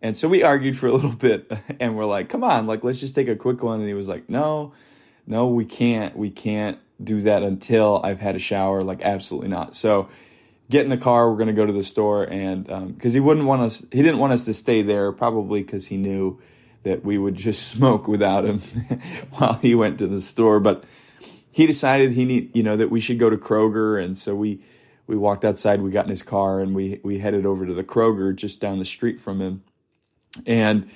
And 0.00 0.16
so 0.16 0.28
we 0.28 0.44
argued 0.44 0.78
for 0.78 0.86
a 0.86 0.92
little 0.92 1.12
bit 1.14 1.50
and 1.80 1.96
we're 1.96 2.04
like, 2.04 2.28
come 2.28 2.44
on, 2.44 2.66
like, 2.66 2.84
let's 2.84 3.00
just 3.00 3.14
take 3.14 3.28
a 3.28 3.36
quick 3.36 3.62
one. 3.62 3.80
And 3.80 3.88
he 3.88 3.94
was 3.94 4.08
like, 4.08 4.28
no, 4.28 4.72
no, 5.26 5.48
we 5.48 5.64
can't, 5.64 6.16
we 6.16 6.30
can't 6.30 6.78
do 7.02 7.20
that 7.22 7.42
until 7.42 8.00
I've 8.02 8.20
had 8.20 8.36
a 8.36 8.40
shower. 8.40 8.82
Like, 8.82 9.02
absolutely 9.02 9.48
not. 9.48 9.74
So 9.74 10.08
get 10.70 10.82
in 10.82 10.90
the 10.90 10.96
car. 10.96 11.30
We're 11.30 11.36
going 11.36 11.48
to 11.48 11.52
go 11.52 11.66
to 11.66 11.72
the 11.72 11.82
store. 11.82 12.24
And, 12.24 12.70
um, 12.70 12.94
cause 12.94 13.12
he 13.12 13.20
wouldn't 13.20 13.46
want 13.46 13.62
us, 13.62 13.84
he 13.90 14.02
didn't 14.02 14.18
want 14.18 14.32
us 14.32 14.44
to 14.44 14.54
stay 14.54 14.82
there 14.82 15.10
probably 15.12 15.64
cause 15.64 15.86
he 15.86 15.96
knew 15.96 16.40
that 16.82 17.04
we 17.04 17.18
would 17.18 17.34
just 17.34 17.68
smoke 17.70 18.08
without 18.08 18.44
him 18.44 18.60
while 19.32 19.54
he 19.54 19.74
went 19.74 19.98
to 19.98 20.06
the 20.06 20.20
store. 20.20 20.60
But 20.60 20.84
he 21.50 21.66
decided 21.66 22.12
he 22.12 22.24
need, 22.24 22.54
you 22.54 22.62
know, 22.62 22.76
that 22.76 22.90
we 22.90 23.00
should 23.00 23.18
go 23.18 23.30
to 23.30 23.36
Kroger. 23.36 24.02
And 24.02 24.16
so 24.16 24.34
we, 24.34 24.62
we 25.06 25.16
walked 25.16 25.44
outside, 25.44 25.80
we 25.80 25.90
got 25.90 26.04
in 26.04 26.10
his 26.10 26.22
car 26.22 26.60
and 26.60 26.74
we, 26.74 27.00
we 27.02 27.18
headed 27.18 27.46
over 27.46 27.66
to 27.66 27.74
the 27.74 27.84
Kroger 27.84 28.34
just 28.34 28.60
down 28.60 28.78
the 28.78 28.84
street 28.84 29.20
from 29.20 29.40
him. 29.40 29.62
And, 30.46 30.90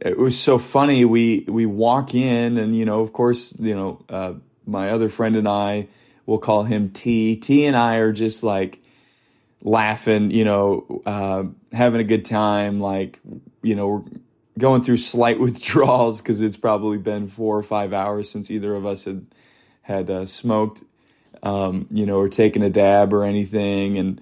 it 0.00 0.18
was 0.18 0.38
so 0.38 0.58
funny. 0.58 1.04
We 1.04 1.44
we 1.48 1.66
walk 1.66 2.14
in, 2.14 2.56
and 2.56 2.76
you 2.76 2.84
know, 2.84 3.00
of 3.00 3.12
course, 3.12 3.52
you 3.58 3.74
know, 3.74 4.04
uh, 4.08 4.34
my 4.66 4.90
other 4.90 5.08
friend 5.08 5.36
and 5.36 5.48
I, 5.48 5.88
we'll 6.26 6.38
call 6.38 6.64
him 6.64 6.90
T. 6.90 7.36
T 7.36 7.64
and 7.66 7.76
I 7.76 7.96
are 7.96 8.12
just 8.12 8.42
like 8.42 8.80
laughing, 9.62 10.30
you 10.30 10.44
know, 10.44 11.02
uh, 11.04 11.44
having 11.72 12.00
a 12.00 12.04
good 12.04 12.24
time. 12.24 12.80
Like, 12.80 13.18
you 13.62 13.74
know, 13.74 14.04
going 14.58 14.82
through 14.82 14.98
slight 14.98 15.38
withdrawals 15.40 16.20
because 16.20 16.40
it's 16.40 16.56
probably 16.56 16.98
been 16.98 17.28
four 17.28 17.56
or 17.56 17.62
five 17.62 17.92
hours 17.92 18.30
since 18.30 18.50
either 18.50 18.74
of 18.74 18.84
us 18.86 19.04
had 19.04 19.26
had 19.82 20.10
uh, 20.10 20.26
smoked, 20.26 20.82
um, 21.42 21.86
you 21.90 22.04
know, 22.04 22.18
or 22.18 22.28
taken 22.28 22.62
a 22.62 22.68
dab 22.68 23.14
or 23.14 23.24
anything, 23.24 23.96
and 23.96 24.20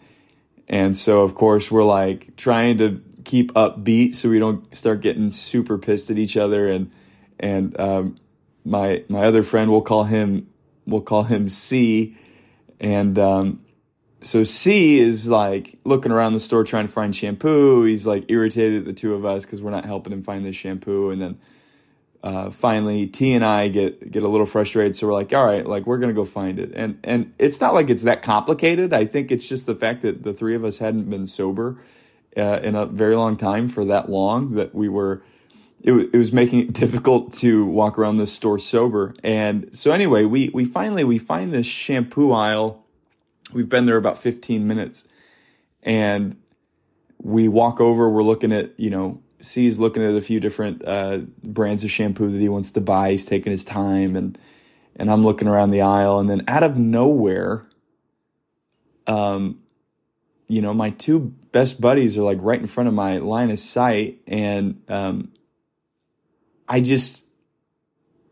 and 0.68 0.96
so 0.96 1.22
of 1.22 1.34
course 1.34 1.70
we're 1.70 1.84
like 1.84 2.36
trying 2.36 2.78
to 2.78 3.02
keep 3.24 3.52
upbeat 3.54 4.14
so 4.14 4.28
we 4.28 4.38
don't 4.38 4.74
start 4.74 5.00
getting 5.00 5.32
super 5.32 5.78
pissed 5.78 6.10
at 6.10 6.18
each 6.18 6.36
other, 6.36 6.68
and 6.68 6.92
and 7.40 7.78
um, 7.80 8.16
my 8.64 9.02
my 9.08 9.24
other 9.24 9.42
friend 9.42 9.70
we'll 9.70 9.80
call 9.80 10.04
him 10.04 10.46
we'll 10.86 11.00
call 11.00 11.24
him 11.24 11.48
C, 11.48 12.16
and 12.78 13.18
um, 13.18 13.65
so 14.26 14.42
C 14.42 14.98
is 14.98 15.28
like 15.28 15.78
looking 15.84 16.10
around 16.10 16.32
the 16.32 16.40
store 16.40 16.64
trying 16.64 16.86
to 16.86 16.92
find 16.92 17.14
shampoo. 17.14 17.84
He's 17.84 18.06
like 18.06 18.24
irritated 18.28 18.80
at 18.80 18.84
the 18.84 18.92
two 18.92 19.14
of 19.14 19.24
us 19.24 19.44
because 19.44 19.62
we're 19.62 19.70
not 19.70 19.84
helping 19.84 20.12
him 20.12 20.24
find 20.24 20.44
this 20.44 20.56
shampoo. 20.56 21.10
And 21.10 21.22
then 21.22 21.38
uh, 22.24 22.50
finally, 22.50 23.06
T 23.06 23.34
and 23.34 23.44
I 23.44 23.68
get 23.68 24.10
get 24.10 24.24
a 24.24 24.28
little 24.28 24.46
frustrated. 24.46 24.96
So 24.96 25.06
we're 25.06 25.12
like, 25.12 25.32
all 25.32 25.46
right, 25.46 25.64
like 25.64 25.86
we're 25.86 25.98
gonna 25.98 26.12
go 26.12 26.24
find 26.24 26.58
it. 26.58 26.72
And 26.74 26.98
and 27.04 27.34
it's 27.38 27.60
not 27.60 27.72
like 27.72 27.88
it's 27.88 28.02
that 28.02 28.22
complicated. 28.22 28.92
I 28.92 29.04
think 29.04 29.30
it's 29.30 29.48
just 29.48 29.66
the 29.66 29.76
fact 29.76 30.02
that 30.02 30.24
the 30.24 30.32
three 30.32 30.56
of 30.56 30.64
us 30.64 30.78
hadn't 30.78 31.08
been 31.08 31.28
sober 31.28 31.78
uh, 32.36 32.58
in 32.64 32.74
a 32.74 32.84
very 32.84 33.14
long 33.14 33.36
time 33.36 33.68
for 33.68 33.84
that 33.84 34.10
long 34.10 34.54
that 34.54 34.74
we 34.74 34.88
were. 34.88 35.22
It, 35.82 35.92
it 35.92 36.16
was 36.16 36.32
making 36.32 36.60
it 36.60 36.72
difficult 36.72 37.32
to 37.34 37.64
walk 37.64 37.96
around 37.96 38.16
the 38.16 38.26
store 38.26 38.58
sober. 38.58 39.14
And 39.22 39.70
so 39.72 39.92
anyway, 39.92 40.24
we 40.24 40.48
we 40.48 40.64
finally 40.64 41.04
we 41.04 41.18
find 41.18 41.52
this 41.52 41.66
shampoo 41.66 42.32
aisle 42.32 42.82
we've 43.52 43.68
been 43.68 43.84
there 43.84 43.96
about 43.96 44.22
15 44.22 44.66
minutes 44.66 45.04
and 45.82 46.36
we 47.22 47.48
walk 47.48 47.80
over 47.80 48.08
we're 48.08 48.22
looking 48.22 48.52
at 48.52 48.78
you 48.78 48.90
know 48.90 49.20
c's 49.40 49.78
looking 49.78 50.02
at 50.02 50.14
a 50.14 50.20
few 50.20 50.40
different 50.40 50.84
uh, 50.86 51.18
brands 51.42 51.84
of 51.84 51.90
shampoo 51.90 52.30
that 52.30 52.40
he 52.40 52.48
wants 52.48 52.72
to 52.72 52.80
buy. 52.80 53.12
He's 53.12 53.26
taking 53.26 53.52
his 53.52 53.64
time 53.64 54.16
and 54.16 54.38
and 54.96 55.10
i'm 55.10 55.22
looking 55.22 55.48
around 55.48 55.70
the 55.70 55.82
aisle 55.82 56.18
and 56.18 56.28
then 56.28 56.42
out 56.48 56.62
of 56.62 56.76
nowhere 56.76 57.66
um 59.06 59.60
you 60.48 60.62
know 60.62 60.74
my 60.74 60.90
two 60.90 61.20
best 61.52 61.80
buddies 61.80 62.16
are 62.18 62.22
like 62.22 62.38
right 62.40 62.60
in 62.60 62.66
front 62.66 62.88
of 62.88 62.94
my 62.94 63.18
line 63.18 63.50
of 63.50 63.58
sight 63.58 64.20
and 64.26 64.82
um 64.88 65.30
i 66.68 66.80
just 66.80 67.24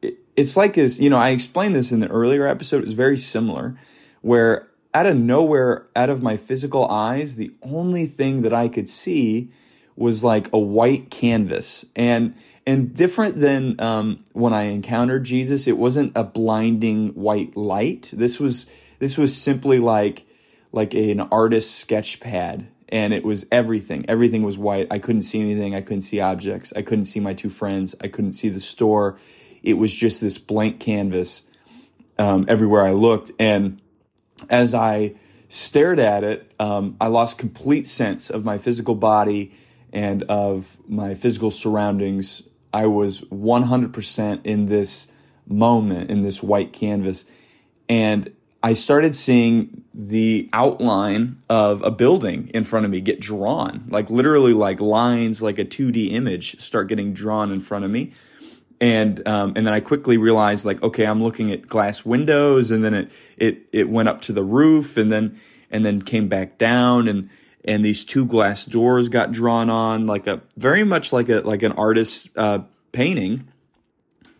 it, 0.02 0.18
it's 0.36 0.56
like 0.56 0.74
this 0.74 0.98
you 0.98 1.10
know 1.10 1.18
i 1.18 1.30
explained 1.30 1.76
this 1.76 1.92
in 1.92 2.00
the 2.00 2.08
earlier 2.08 2.46
episode 2.46 2.82
it's 2.82 2.92
very 2.92 3.18
similar 3.18 3.78
where 4.22 4.68
out 4.94 5.06
of 5.06 5.16
nowhere, 5.16 5.88
out 5.96 6.08
of 6.08 6.22
my 6.22 6.36
physical 6.36 6.86
eyes, 6.86 7.34
the 7.34 7.52
only 7.62 8.06
thing 8.06 8.42
that 8.42 8.54
I 8.54 8.68
could 8.68 8.88
see 8.88 9.50
was 9.96 10.22
like 10.22 10.52
a 10.52 10.58
white 10.58 11.10
canvas. 11.10 11.84
And 11.96 12.34
and 12.66 12.94
different 12.94 13.40
than 13.40 13.78
um, 13.80 14.24
when 14.32 14.54
I 14.54 14.62
encountered 14.64 15.24
Jesus, 15.24 15.66
it 15.66 15.76
wasn't 15.76 16.12
a 16.14 16.24
blinding 16.24 17.10
white 17.10 17.56
light. 17.56 18.10
This 18.12 18.40
was 18.40 18.66
this 19.00 19.18
was 19.18 19.36
simply 19.36 19.80
like 19.80 20.24
like 20.72 20.94
an 20.94 21.20
artist's 21.20 21.74
sketch 21.74 22.20
pad, 22.20 22.66
and 22.88 23.12
it 23.12 23.24
was 23.24 23.46
everything. 23.52 24.06
Everything 24.08 24.42
was 24.42 24.56
white. 24.56 24.86
I 24.90 24.98
couldn't 24.98 25.22
see 25.22 25.40
anything. 25.40 25.74
I 25.74 25.82
couldn't 25.82 26.02
see 26.02 26.20
objects. 26.20 26.72
I 26.74 26.82
couldn't 26.82 27.04
see 27.04 27.20
my 27.20 27.34
two 27.34 27.50
friends. 27.50 27.94
I 28.00 28.08
couldn't 28.08 28.34
see 28.34 28.48
the 28.48 28.60
store. 28.60 29.18
It 29.62 29.74
was 29.74 29.92
just 29.92 30.20
this 30.20 30.38
blank 30.38 30.80
canvas 30.80 31.42
um, 32.18 32.46
everywhere 32.48 32.86
I 32.86 32.92
looked, 32.92 33.32
and 33.38 33.80
as 34.48 34.74
I 34.74 35.14
stared 35.48 35.98
at 35.98 36.24
it, 36.24 36.50
um, 36.58 36.96
I 37.00 37.08
lost 37.08 37.38
complete 37.38 37.88
sense 37.88 38.30
of 38.30 38.44
my 38.44 38.58
physical 38.58 38.94
body 38.94 39.52
and 39.92 40.24
of 40.24 40.76
my 40.88 41.14
physical 41.14 41.50
surroundings. 41.50 42.42
I 42.72 42.86
was 42.86 43.20
100% 43.20 44.40
in 44.44 44.66
this 44.66 45.06
moment, 45.46 46.10
in 46.10 46.22
this 46.22 46.42
white 46.42 46.72
canvas. 46.72 47.26
And 47.88 48.34
I 48.62 48.72
started 48.72 49.14
seeing 49.14 49.84
the 49.92 50.48
outline 50.52 51.42
of 51.50 51.82
a 51.82 51.90
building 51.90 52.50
in 52.54 52.64
front 52.64 52.86
of 52.86 52.90
me 52.90 53.00
get 53.00 53.20
drawn, 53.20 53.84
like 53.88 54.08
literally 54.08 54.54
like 54.54 54.80
lines, 54.80 55.42
like 55.42 55.58
a 55.58 55.64
2D 55.64 56.12
image 56.12 56.58
start 56.60 56.88
getting 56.88 57.12
drawn 57.12 57.52
in 57.52 57.60
front 57.60 57.84
of 57.84 57.90
me 57.90 58.12
and 58.84 59.26
um, 59.26 59.54
and 59.56 59.66
then 59.66 59.72
I 59.72 59.80
quickly 59.80 60.18
realized 60.18 60.66
like 60.66 60.82
okay 60.82 61.06
I'm 61.06 61.22
looking 61.22 61.50
at 61.50 61.66
glass 61.66 62.04
windows 62.04 62.70
and 62.70 62.84
then 62.84 62.92
it 62.92 63.10
it 63.38 63.62
it 63.72 63.88
went 63.88 64.10
up 64.10 64.20
to 64.22 64.32
the 64.34 64.44
roof 64.44 64.98
and 64.98 65.10
then 65.10 65.40
and 65.70 65.86
then 65.86 66.02
came 66.02 66.28
back 66.28 66.58
down 66.58 67.08
and 67.08 67.30
and 67.64 67.82
these 67.82 68.04
two 68.04 68.26
glass 68.26 68.66
doors 68.66 69.08
got 69.08 69.32
drawn 69.32 69.70
on 69.70 70.06
like 70.06 70.26
a 70.26 70.42
very 70.58 70.84
much 70.84 71.14
like 71.14 71.30
a 71.30 71.40
like 71.40 71.62
an 71.62 71.72
artist's 71.72 72.28
uh, 72.36 72.58
painting. 72.92 73.48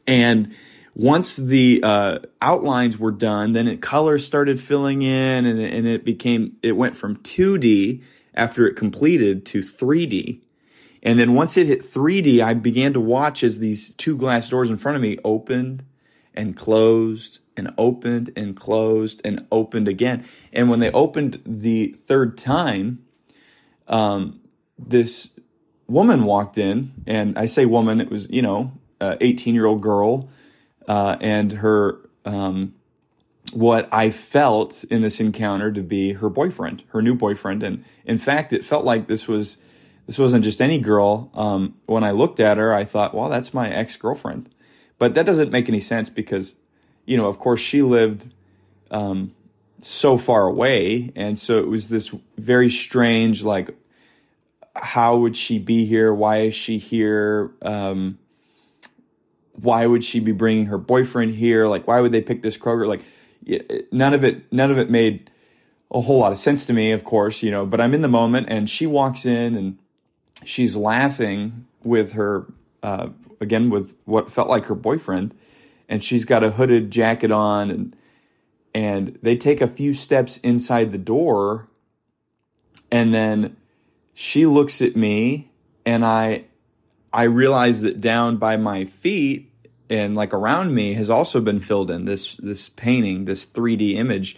And 0.06 0.54
once 0.94 1.36
the 1.36 1.80
uh, 1.82 2.18
outlines 2.42 2.98
were 2.98 3.12
done 3.12 3.54
then 3.54 3.66
it 3.66 3.80
colors 3.80 4.26
started 4.26 4.60
filling 4.60 5.00
in 5.00 5.46
and, 5.46 5.58
and 5.58 5.86
it 5.86 6.04
became 6.04 6.56
it 6.62 6.72
went 6.72 6.96
from 6.96 7.16
2D 7.16 8.02
after 8.34 8.66
it 8.66 8.74
completed 8.74 9.46
to 9.46 9.62
3D 9.62 10.42
and 11.04 11.20
then 11.20 11.34
once 11.34 11.56
it 11.56 11.66
hit 11.66 11.80
3D, 11.80 12.40
I 12.40 12.54
began 12.54 12.94
to 12.94 13.00
watch 13.00 13.44
as 13.44 13.58
these 13.58 13.94
two 13.94 14.16
glass 14.16 14.48
doors 14.48 14.70
in 14.70 14.78
front 14.78 14.96
of 14.96 15.02
me 15.02 15.18
opened 15.22 15.84
and 16.32 16.56
closed 16.56 17.40
and 17.56 17.72
opened 17.76 18.32
and 18.36 18.56
closed 18.56 19.20
and 19.24 19.46
opened 19.52 19.86
again. 19.86 20.24
And 20.52 20.70
when 20.70 20.80
they 20.80 20.90
opened 20.90 21.42
the 21.44 21.94
third 22.06 22.38
time, 22.38 23.04
um, 23.86 24.40
this 24.78 25.30
woman 25.86 26.24
walked 26.24 26.56
in, 26.56 26.92
and 27.06 27.38
I 27.38 27.46
say 27.46 27.66
woman, 27.66 28.00
it 28.00 28.10
was, 28.10 28.28
you 28.30 28.42
know, 28.42 28.72
18 29.00 29.54
year 29.54 29.66
old 29.66 29.82
girl, 29.82 30.30
uh, 30.88 31.16
and 31.20 31.52
her, 31.52 32.00
um, 32.24 32.74
what 33.52 33.92
I 33.92 34.08
felt 34.08 34.84
in 34.84 35.02
this 35.02 35.20
encounter 35.20 35.70
to 35.70 35.82
be 35.82 36.14
her 36.14 36.30
boyfriend, 36.30 36.82
her 36.88 37.02
new 37.02 37.14
boyfriend. 37.14 37.62
And 37.62 37.84
in 38.06 38.16
fact, 38.16 38.54
it 38.54 38.64
felt 38.64 38.86
like 38.86 39.06
this 39.06 39.28
was 39.28 39.58
this 40.06 40.18
wasn't 40.18 40.44
just 40.44 40.60
any 40.60 40.78
girl. 40.78 41.30
Um, 41.34 41.76
when 41.86 42.04
I 42.04 42.10
looked 42.10 42.40
at 42.40 42.58
her, 42.58 42.74
I 42.74 42.84
thought, 42.84 43.14
well, 43.14 43.28
that's 43.28 43.54
my 43.54 43.70
ex 43.70 43.96
girlfriend. 43.96 44.50
But 44.98 45.14
that 45.14 45.26
doesn't 45.26 45.50
make 45.50 45.68
any 45.68 45.80
sense 45.80 46.10
because, 46.10 46.54
you 47.06 47.16
know, 47.16 47.26
of 47.26 47.38
course, 47.38 47.60
she 47.60 47.82
lived 47.82 48.32
um, 48.90 49.34
so 49.80 50.18
far 50.18 50.46
away. 50.46 51.12
And 51.16 51.38
so 51.38 51.58
it 51.58 51.66
was 51.66 51.88
this 51.88 52.14
very 52.36 52.70
strange, 52.70 53.42
like, 53.42 53.70
how 54.76 55.18
would 55.18 55.36
she 55.36 55.58
be 55.58 55.84
here? 55.84 56.12
Why 56.12 56.40
is 56.42 56.54
she 56.54 56.78
here? 56.78 57.52
Um, 57.62 58.18
why 59.52 59.86
would 59.86 60.04
she 60.04 60.20
be 60.20 60.32
bringing 60.32 60.66
her 60.66 60.78
boyfriend 60.78 61.34
here? 61.34 61.66
Like, 61.66 61.86
why 61.86 62.00
would 62.00 62.12
they 62.12 62.22
pick 62.22 62.42
this 62.42 62.58
Kroger? 62.58 62.86
Like, 62.86 63.02
none 63.92 64.14
of 64.14 64.24
it, 64.24 64.52
none 64.52 64.70
of 64.70 64.78
it 64.78 64.90
made 64.90 65.30
a 65.90 66.00
whole 66.00 66.18
lot 66.18 66.32
of 66.32 66.38
sense 66.38 66.66
to 66.66 66.72
me, 66.72 66.92
of 66.92 67.04
course, 67.04 67.42
you 67.42 67.50
know, 67.50 67.64
but 67.64 67.80
I'm 67.80 67.94
in 67.94 68.02
the 68.02 68.08
moment 68.08 68.48
and 68.50 68.68
she 68.68 68.86
walks 68.86 69.24
in 69.24 69.54
and 69.54 69.78
she's 70.44 70.76
laughing 70.76 71.66
with 71.82 72.12
her 72.12 72.46
uh, 72.82 73.08
again 73.40 73.70
with 73.70 73.94
what 74.04 74.30
felt 74.30 74.48
like 74.48 74.66
her 74.66 74.74
boyfriend, 74.74 75.34
and 75.88 76.02
she's 76.02 76.24
got 76.24 76.44
a 76.44 76.50
hooded 76.50 76.90
jacket 76.90 77.30
on, 77.30 77.70
and 77.70 77.96
and 78.74 79.18
they 79.22 79.36
take 79.36 79.60
a 79.60 79.68
few 79.68 79.92
steps 79.92 80.38
inside 80.38 80.92
the 80.92 80.98
door, 80.98 81.68
and 82.90 83.14
then 83.14 83.56
she 84.14 84.46
looks 84.46 84.82
at 84.82 84.96
me, 84.96 85.50
and 85.86 86.04
I 86.04 86.44
I 87.12 87.24
realize 87.24 87.82
that 87.82 88.00
down 88.00 88.38
by 88.38 88.56
my 88.56 88.86
feet 88.86 89.50
and 89.90 90.14
like 90.14 90.32
around 90.32 90.74
me 90.74 90.94
has 90.94 91.10
also 91.10 91.40
been 91.40 91.60
filled 91.60 91.90
in 91.90 92.04
this 92.04 92.36
this 92.36 92.68
painting, 92.70 93.24
this 93.24 93.46
3D 93.46 93.96
image, 93.96 94.36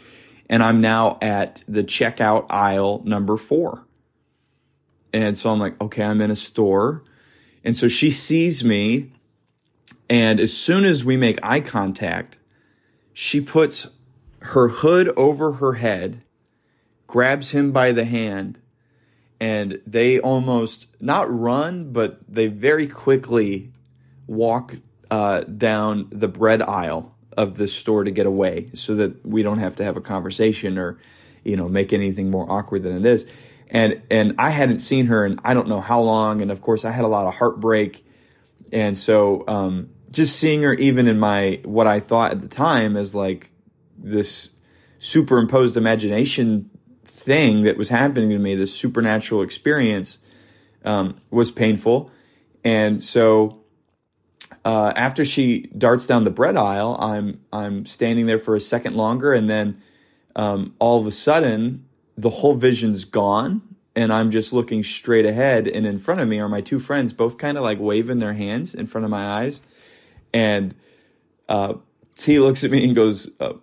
and 0.51 0.63
I'm 0.63 0.81
now 0.81 1.19
at 1.23 1.63
the 1.67 1.83
checkout 1.83 2.47
aisle 2.51 3.03
number 3.05 3.37
four. 3.37 3.86
And 5.17 5.37
so 5.37 5.51
I'm 5.51 5.59
like, 5.59 5.81
okay, 5.81 6.03
I'm 6.03 6.21
in 6.21 6.31
a 6.31 6.37
store. 6.37 7.03
And 7.65 7.75
so 7.75 7.89
she 7.89 8.11
sees 8.11 8.63
me. 8.63 9.13
And 10.11 10.39
as 10.39 10.55
soon 10.55 10.85
as 10.85 11.05
we 11.05 11.17
make 11.17 11.39
eye 11.43 11.61
contact, 11.61 12.37
she 13.15 13.41
puts 13.41 13.89
her 14.41 14.69
hood 14.69 15.09
over 15.17 15.53
her 15.53 15.73
head, 15.73 16.23
grabs 17.07 17.51
him 17.51 17.73
by 17.73 17.93
the 17.93 18.05
hand, 18.05 18.61
and 19.41 19.81
they 19.87 20.21
almost 20.21 20.87
not 21.01 21.33
run, 21.33 21.93
but 21.93 22.21
they 22.29 22.47
very 22.47 22.87
quickly 22.87 23.73
walk 24.27 24.75
uh, 25.11 25.41
down 25.41 26.09
the 26.11 26.29
bread 26.29 26.61
aisle 26.61 27.15
of 27.39 27.57
the 27.57 27.69
store 27.69 28.05
to 28.05 28.11
get 28.11 28.27
away 28.27 28.69
so 28.75 28.95
that 28.95 29.25
we 29.27 29.43
don't 29.43 29.61
have 29.61 29.77
to 29.77 29.85
have 29.85 29.97
a 29.97 30.01
conversation 30.01 30.79
or 30.79 30.99
you 31.43 31.57
know 31.57 31.69
make 31.69 31.93
anything 31.93 32.31
more 32.31 32.51
awkward 32.51 32.83
than 32.83 32.97
it 32.97 33.07
is 33.07 33.27
and 33.69 34.03
and 34.11 34.35
I 34.39 34.51
hadn't 34.51 34.79
seen 34.79 35.07
her 35.07 35.27
in 35.27 35.39
I 35.45 35.55
don't 35.55 35.69
know 35.69 35.81
how 35.81 36.01
long, 36.01 36.43
and 36.43 36.51
of 36.51 36.61
course 36.61 36.85
I 36.85 36.91
had 36.91 37.05
a 37.05 37.09
lot 37.09 37.27
of 37.27 37.35
heartbreak, 37.35 38.05
and 38.73 38.97
so 38.97 39.45
um, 39.49 39.91
just 40.11 40.37
seeing 40.39 40.63
her 40.63 40.75
even 40.75 41.09
in 41.09 41.19
my 41.19 41.61
what 41.65 41.87
I 41.87 42.01
thought 42.01 42.33
at 42.33 42.43
the 42.43 42.49
time 42.49 42.97
as 42.97 43.15
like 43.15 43.51
this 43.99 44.51
superimposed 44.99 45.77
imagination 45.77 46.71
thing 47.05 47.63
that 47.63 47.77
was 47.77 47.89
happening 47.89 48.31
to 48.31 48.39
me, 48.39 48.55
this 48.55 48.75
supernatural 48.75 49.43
experience, 49.43 50.19
um, 50.85 51.21
was 51.31 51.51
painful, 51.51 52.11
And 52.65 53.03
so 53.03 53.65
uh, 54.65 54.93
after 54.97 55.25
she 55.25 55.63
darts 55.77 56.07
down 56.07 56.25
the 56.25 56.31
bread 56.31 56.57
aisle, 56.57 56.97
I'm 57.01 57.41
I'm 57.53 57.87
standing 57.87 58.27
there 58.27 58.39
for 58.39 58.57
a 58.57 58.61
second 58.61 58.97
longer, 58.97 59.33
and 59.33 59.51
then 59.51 59.83
um, 60.35 60.75
all 60.79 61.01
of 61.01 61.07
a 61.07 61.13
sudden 61.13 61.86
the 62.17 62.31
whole 62.31 62.55
vision's 62.55 63.05
gone, 63.05 63.63
and 63.95 64.13
I'm 64.13 64.31
just 64.31 64.53
looking 64.53 64.83
straight 64.83 65.27
ahead, 65.27 65.69
and 65.69 65.87
in 65.87 65.99
front 65.99 66.21
of 66.21 66.29
me 66.29 66.39
are 66.41 66.49
my 66.49 66.61
two 66.61 66.79
friends, 66.79 67.13
both 67.13 67.39
kind 67.39 67.57
of 67.57 67.65
like 67.65 67.79
waving 67.79 68.19
their 68.19 68.35
hands 68.35 68.75
in 68.75 68.87
front 68.87 69.05
of 69.05 69.11
my 69.11 69.27
eyes, 69.27 69.61
and 70.33 70.75
uh, 71.49 71.75
T 72.17 72.39
looks 72.39 72.65
at 72.65 72.71
me 72.71 72.85
and 72.85 72.95
goes, 72.95 73.31
uh, 73.41 73.55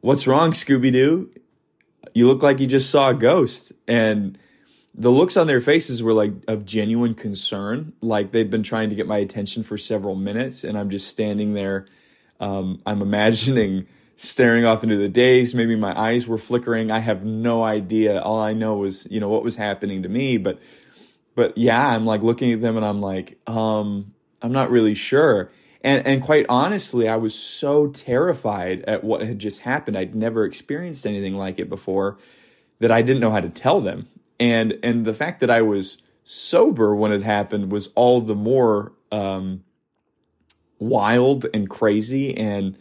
"What's 0.00 0.26
wrong, 0.26 0.52
Scooby 0.52 0.92
Doo? 0.92 1.30
You 2.14 2.26
look 2.26 2.42
like 2.42 2.60
you 2.60 2.66
just 2.66 2.90
saw 2.90 3.10
a 3.10 3.14
ghost." 3.14 3.72
And 3.86 4.38
the 4.94 5.10
looks 5.10 5.36
on 5.36 5.46
their 5.46 5.60
faces 5.60 6.02
were 6.02 6.12
like 6.12 6.32
of 6.48 6.64
genuine 6.64 7.14
concern, 7.14 7.92
like 8.00 8.32
they'd 8.32 8.50
been 8.50 8.62
trying 8.62 8.90
to 8.90 8.96
get 8.96 9.06
my 9.06 9.18
attention 9.18 9.62
for 9.62 9.78
several 9.78 10.14
minutes, 10.14 10.64
and 10.64 10.76
I'm 10.76 10.90
just 10.90 11.08
standing 11.08 11.54
there. 11.54 11.86
Um, 12.40 12.80
I'm 12.86 13.02
imagining 13.02 13.86
staring 14.22 14.66
off 14.66 14.82
into 14.82 14.98
the 14.98 15.08
daze. 15.08 15.54
Maybe 15.54 15.76
my 15.76 15.98
eyes 15.98 16.26
were 16.26 16.36
flickering. 16.36 16.90
I 16.90 16.98
have 16.98 17.24
no 17.24 17.62
idea. 17.62 18.20
All 18.20 18.38
I 18.38 18.52
know 18.52 18.76
was, 18.76 19.06
you 19.10 19.18
know, 19.18 19.30
what 19.30 19.42
was 19.42 19.56
happening 19.56 20.02
to 20.02 20.10
me. 20.10 20.36
But, 20.36 20.60
but 21.34 21.56
yeah, 21.56 21.88
I'm 21.88 22.04
like 22.04 22.20
looking 22.20 22.52
at 22.52 22.60
them 22.60 22.76
and 22.76 22.84
I'm 22.84 23.00
like, 23.00 23.38
um, 23.46 24.12
I'm 24.42 24.52
not 24.52 24.70
really 24.70 24.94
sure. 24.94 25.50
And, 25.82 26.06
and 26.06 26.22
quite 26.22 26.44
honestly, 26.50 27.08
I 27.08 27.16
was 27.16 27.34
so 27.34 27.86
terrified 27.86 28.82
at 28.82 29.02
what 29.02 29.22
had 29.22 29.38
just 29.38 29.60
happened. 29.60 29.96
I'd 29.96 30.14
never 30.14 30.44
experienced 30.44 31.06
anything 31.06 31.34
like 31.34 31.58
it 31.58 31.70
before 31.70 32.18
that 32.80 32.92
I 32.92 33.00
didn't 33.00 33.20
know 33.20 33.30
how 33.30 33.40
to 33.40 33.48
tell 33.48 33.80
them. 33.80 34.06
And, 34.38 34.80
and 34.82 35.06
the 35.06 35.14
fact 35.14 35.40
that 35.40 35.50
I 35.50 35.62
was 35.62 35.96
sober 36.24 36.94
when 36.94 37.10
it 37.10 37.22
happened 37.22 37.72
was 37.72 37.88
all 37.94 38.20
the 38.20 38.34
more, 38.34 38.92
um, 39.10 39.64
wild 40.78 41.46
and 41.54 41.70
crazy 41.70 42.36
and, 42.36 42.76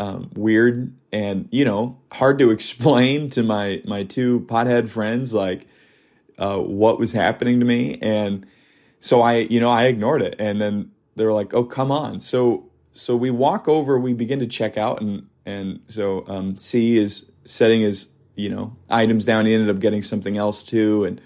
um, 0.00 0.30
weird 0.34 0.92
and, 1.12 1.48
you 1.52 1.64
know, 1.64 1.98
hard 2.10 2.38
to 2.40 2.50
explain 2.56 3.30
to 3.30 3.42
my, 3.42 3.82
my 3.84 4.02
two 4.04 4.40
pothead 4.40 4.88
friends, 4.88 5.32
like, 5.32 5.66
uh, 6.38 6.58
what 6.58 6.98
was 6.98 7.12
happening 7.12 7.60
to 7.60 7.66
me. 7.66 7.98
And 8.00 8.46
so 8.98 9.20
I, 9.20 9.36
you 9.36 9.60
know, 9.60 9.70
I 9.70 9.84
ignored 9.84 10.22
it. 10.22 10.36
And 10.38 10.60
then 10.60 10.90
they 11.16 11.24
were 11.24 11.32
like, 11.32 11.52
"Oh, 11.52 11.64
come 11.64 11.92
on!" 11.92 12.20
So 12.20 12.64
so 12.92 13.14
we 13.14 13.30
walk 13.30 13.68
over, 13.68 13.98
we 13.98 14.14
begin 14.14 14.38
to 14.40 14.46
check 14.46 14.76
out, 14.76 15.00
and 15.00 15.26
and 15.44 15.80
so 15.86 16.24
um, 16.28 16.56
C 16.56 16.96
is 16.96 17.30
setting 17.44 17.82
his 17.82 18.08
you 18.36 18.48
know 18.48 18.76
items 18.88 19.24
down. 19.24 19.46
He 19.46 19.54
ended 19.54 19.68
up 19.68 19.80
getting 19.80 20.02
something 20.02 20.36
else 20.36 20.62
too, 20.62 21.04
and 21.04 21.20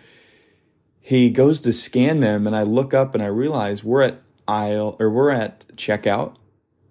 he 1.00 1.30
goes 1.30 1.60
to 1.62 1.72
scan 1.72 2.20
them, 2.20 2.46
and 2.46 2.56
I 2.56 2.62
look 2.62 2.92
up 2.92 3.14
and 3.14 3.22
I 3.22 3.26
realize 3.26 3.84
we're 3.84 4.02
at 4.02 4.20
aisle 4.48 4.96
or 4.98 5.10
we're 5.10 5.30
at 5.30 5.66
checkout 5.76 6.36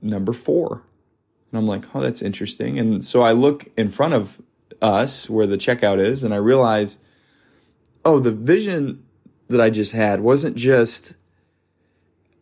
number 0.02 0.34
four, 0.34 0.84
and 1.53 1.60
I'm 1.60 1.67
like, 1.67 1.86
"Oh, 1.95 2.01
that's 2.01 2.22
interesting." 2.22 2.79
And 2.79 3.05
so 3.05 3.22
I 3.22 3.31
look 3.31 3.67
in 3.77 3.89
front 3.89 4.15
of 4.15 4.41
us 4.81 5.29
where 5.29 5.48
the 5.48 5.57
checkout 5.57 6.03
is, 6.03 6.24
and 6.24 6.33
I 6.33 6.38
realize, 6.38 6.98
oh, 8.03 8.19
the 8.19 8.31
vision 8.31 9.05
that 9.48 9.62
I 9.62 9.69
just 9.69 9.91
had 9.91 10.19
wasn't 10.19 10.57
just 10.57 11.13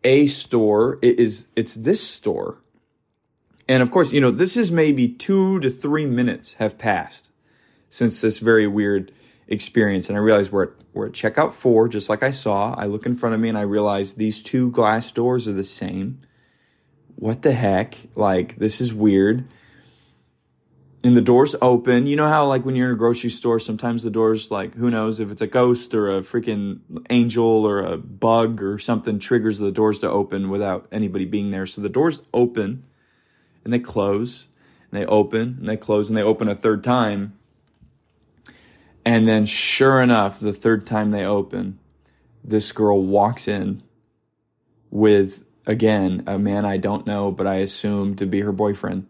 a 0.04 0.28
store. 0.28 0.98
It 1.02 1.20
is 1.20 1.48
it's 1.56 1.74
this 1.74 2.08
store. 2.08 2.58
And 3.68 3.84
of 3.84 3.92
course, 3.92 4.12
you 4.12 4.22
know, 4.22 4.32
this 4.32 4.58
is 4.58 4.72
maybe 4.72 5.08
two 5.08 5.60
to 5.60 5.70
three 5.70 6.06
minutes 6.06 6.54
have 6.54 6.78
passed 6.78 7.30
since 7.90 8.22
this 8.22 8.40
very 8.40 8.68
weird 8.68 9.12
experience. 9.48 10.10
And 10.10 10.18
I 10.18 10.22
realize 10.22 10.52
we're 10.52 10.64
at, 10.64 10.70
we're 10.94 11.08
at 11.08 11.14
checkout 11.14 11.54
four, 11.54 11.88
just 11.88 12.10
like 12.10 12.24
I 12.24 12.32
saw. 12.32 12.74
I 12.74 12.86
look 12.86 13.06
in 13.06 13.16
front 13.16 13.36
of 13.36 13.42
me 13.42 13.50
and 13.50 13.58
I 13.58 13.62
realize 13.62 14.14
these 14.14 14.42
two 14.42 14.72
glass 14.72 15.12
doors 15.12 15.48
are 15.48 15.54
the 15.54 15.64
same. 15.64 16.22
What 17.22 17.44
the 17.44 17.52
heck? 17.52 17.96
Like, 18.16 18.58
this 18.58 18.82
is 18.82 18.94
weird 18.94 19.46
and 21.04 21.18
the 21.18 21.22
doors 21.22 21.56
open. 21.62 22.06
You 22.06 22.16
know 22.16 22.28
how 22.28 22.46
like 22.46 22.64
when 22.64 22.76
you're 22.76 22.90
in 22.90 22.94
a 22.94 22.98
grocery 22.98 23.30
store, 23.30 23.60
sometimes 23.60 24.04
the 24.04 24.12
doors 24.12 24.52
like 24.52 24.76
who 24.76 24.92
knows 24.92 25.20
if 25.20 25.32
it's 25.32 25.42
a 25.42 25.48
ghost 25.48 25.94
or 25.96 26.18
a 26.18 26.22
freaking 26.22 26.80
angel 27.10 27.66
or 27.66 27.80
a 27.80 27.98
bug 27.98 28.62
or 28.62 28.78
something 28.78 29.20
triggers 29.20 29.58
the 29.58 29.72
doors 29.72 30.00
to 30.00 30.10
open 30.10 30.50
without 30.50 30.88
anybody 30.92 31.26
being 31.26 31.52
there. 31.52 31.66
So 31.66 31.82
the 31.82 31.90
doors 31.90 32.22
open 32.34 32.84
and 33.64 33.74
they 33.74 33.80
close 33.80 34.48
and 34.92 35.00
they 35.00 35.06
open 35.06 35.58
and 35.60 35.68
they 35.68 35.78
close 35.78 36.10
and 36.10 36.18
they 36.18 36.24
open 36.24 36.48
a 36.48 36.56
third 36.56 36.84
time. 36.84 37.38
And 39.04 39.28
then 39.28 39.48
sure 39.48 40.02
enough, 40.02 40.40
the 40.40 40.54
third 40.54 40.86
time 40.86 41.10
they 41.10 41.26
open, 41.26 41.80
this 42.44 42.72
girl 42.72 43.04
walks 43.04 43.48
in 43.48 43.82
with 44.92 45.44
again 45.72 46.24
a 46.28 46.38
man 46.38 46.66
I 46.66 46.78
don't 46.78 47.08
know, 47.08 47.32
but 47.32 47.48
I 47.48 47.56
assume 47.56 48.16
to 48.18 48.26
be 48.26 48.42
her 48.42 48.52
boyfriend 48.52 49.08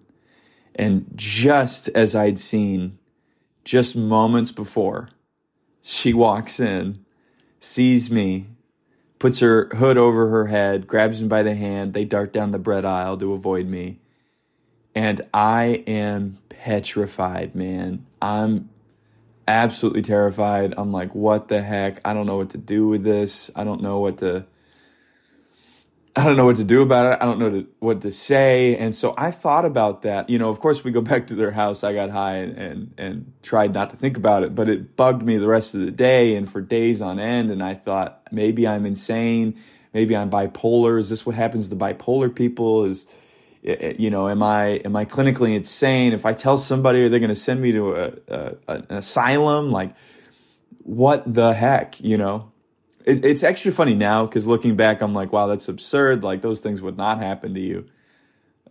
and 0.76 1.12
just 1.15 1.89
as 1.89 2.15
I'd 2.15 2.39
seen 2.39 2.97
just 3.63 3.95
moments 3.95 4.52
before, 4.52 5.10
she 5.82 6.13
walks 6.13 6.60
in, 6.60 7.06
sees 7.60 8.10
me, 8.10 8.47
puts 9.19 9.39
her 9.39 9.69
hood 9.74 9.97
over 9.97 10.30
her 10.30 10.47
head, 10.47 10.88
grabs 10.88 11.21
him 11.21 11.28
by 11.28 11.43
the 11.43 11.54
hand. 11.54 11.93
They 11.93 12.06
dart 12.06 12.34
down 12.34 12.52
the 12.52 12.60
bread 12.60 12.86
aisle 12.86 13.17
to 13.17 13.34
avoid 13.34 13.67
me. 13.67 14.00
And 14.95 15.21
I 15.34 15.84
am 15.88 16.39
petrified, 16.50 17.56
man. 17.56 18.06
I'm 18.21 18.69
absolutely 19.47 20.02
terrified. 20.02 20.74
I'm 20.78 20.91
like, 20.91 21.13
what 21.13 21.47
the 21.47 21.62
heck? 21.62 22.02
I 22.06 22.13
don't 22.13 22.26
know 22.26 22.38
what 22.38 22.52
to 22.52 22.58
do 22.58 22.88
with 22.88 23.04
this. 23.04 23.52
I 23.56 23.63
don't 23.63 23.84
know 23.84 24.00
what 24.00 24.19
to 24.19 24.45
I 26.13 26.26
don't 26.26 26.36
know 26.36 26.45
what 26.45 26.58
to 26.58 26.65
do 26.65 26.82
about 26.82 27.13
it. 27.13 27.19
I 27.21 27.26
don't 27.26 27.39
know 27.39 27.50
to, 27.50 27.67
what 27.80 28.02
to 28.02 28.12
say. 28.12 28.76
And 28.76 28.93
so 28.93 29.13
I 29.17 29.32
thought 29.32 29.63
about 29.63 30.02
that. 30.02 30.30
You 30.30 30.39
know, 30.39 30.50
of 30.50 30.60
course, 30.60 30.84
we 30.84 30.91
go 30.91 31.02
back 31.12 31.28
to 31.28 31.36
their 31.36 31.52
house. 31.52 31.84
I 31.84 31.93
got 31.93 32.10
high 32.10 32.38
and, 32.38 32.58
and, 32.58 32.93
and, 32.97 33.34
tried 33.41 33.74
not 33.74 33.91
to 33.91 33.95
think 33.95 34.17
about 34.17 34.43
it, 34.43 34.54
but 34.54 34.67
it 34.67 34.95
bugged 34.95 35.24
me 35.24 35.38
the 35.38 35.47
rest 35.47 35.74
of 35.74 35.82
the 35.82 35.91
day 35.91 36.36
and 36.36 36.52
for 36.52 36.62
days 36.62 37.02
on 37.02 37.19
end. 37.19 37.50
And 37.50 37.63
I 37.63 37.76
thought 37.76 38.21
maybe 38.32 38.67
I'm 38.67 38.86
insane. 38.86 39.60
Maybe 39.93 40.15
I'm 40.15 40.30
bipolar. 40.30 41.00
Is 41.00 41.10
this 41.10 41.26
what 41.26 41.36
happens 41.36 41.69
to 41.69 41.76
bipolar 41.76 42.34
people? 42.34 42.86
Is, 42.86 43.06
eh, 43.63 43.76
eh, 43.80 43.93
you 43.97 44.10
know, 44.10 44.28
am 44.28 44.43
I, 44.43 44.82
am 44.84 44.95
I 44.95 45.06
clinically 45.06 45.56
insane? 45.56 46.12
If 46.12 46.26
I 46.26 46.34
tell 46.34 46.58
somebody, 46.58 47.02
are 47.04 47.10
they 47.10 47.19
going 47.19 47.30
to 47.30 47.36
send 47.36 47.62
me 47.62 47.71
to 47.71 47.95
a, 47.95 48.13
a, 48.28 48.56
an 48.67 48.86
asylum? 48.89 49.71
Like, 49.71 49.95
what 50.84 51.34
the 51.34 51.54
heck, 51.54 52.02
you 52.02 52.17
know? 52.17 52.51
It, 53.06 53.26
it's 53.26 53.44
extra 53.44 53.72
funny 53.72 53.94
now 53.94 54.26
because 54.26 54.48
looking 54.48 54.76
back, 54.76 55.02
I'm 55.02 55.14
like, 55.14 55.32
wow, 55.32 55.48
that's 55.48 55.68
absurd. 55.68 56.24
Like 56.24 56.42
those 56.42 56.60
things 56.60 56.82
would 56.82 56.98
not 56.98 57.20
happen 57.20 57.54
to 57.54 57.60
you. 57.60 57.86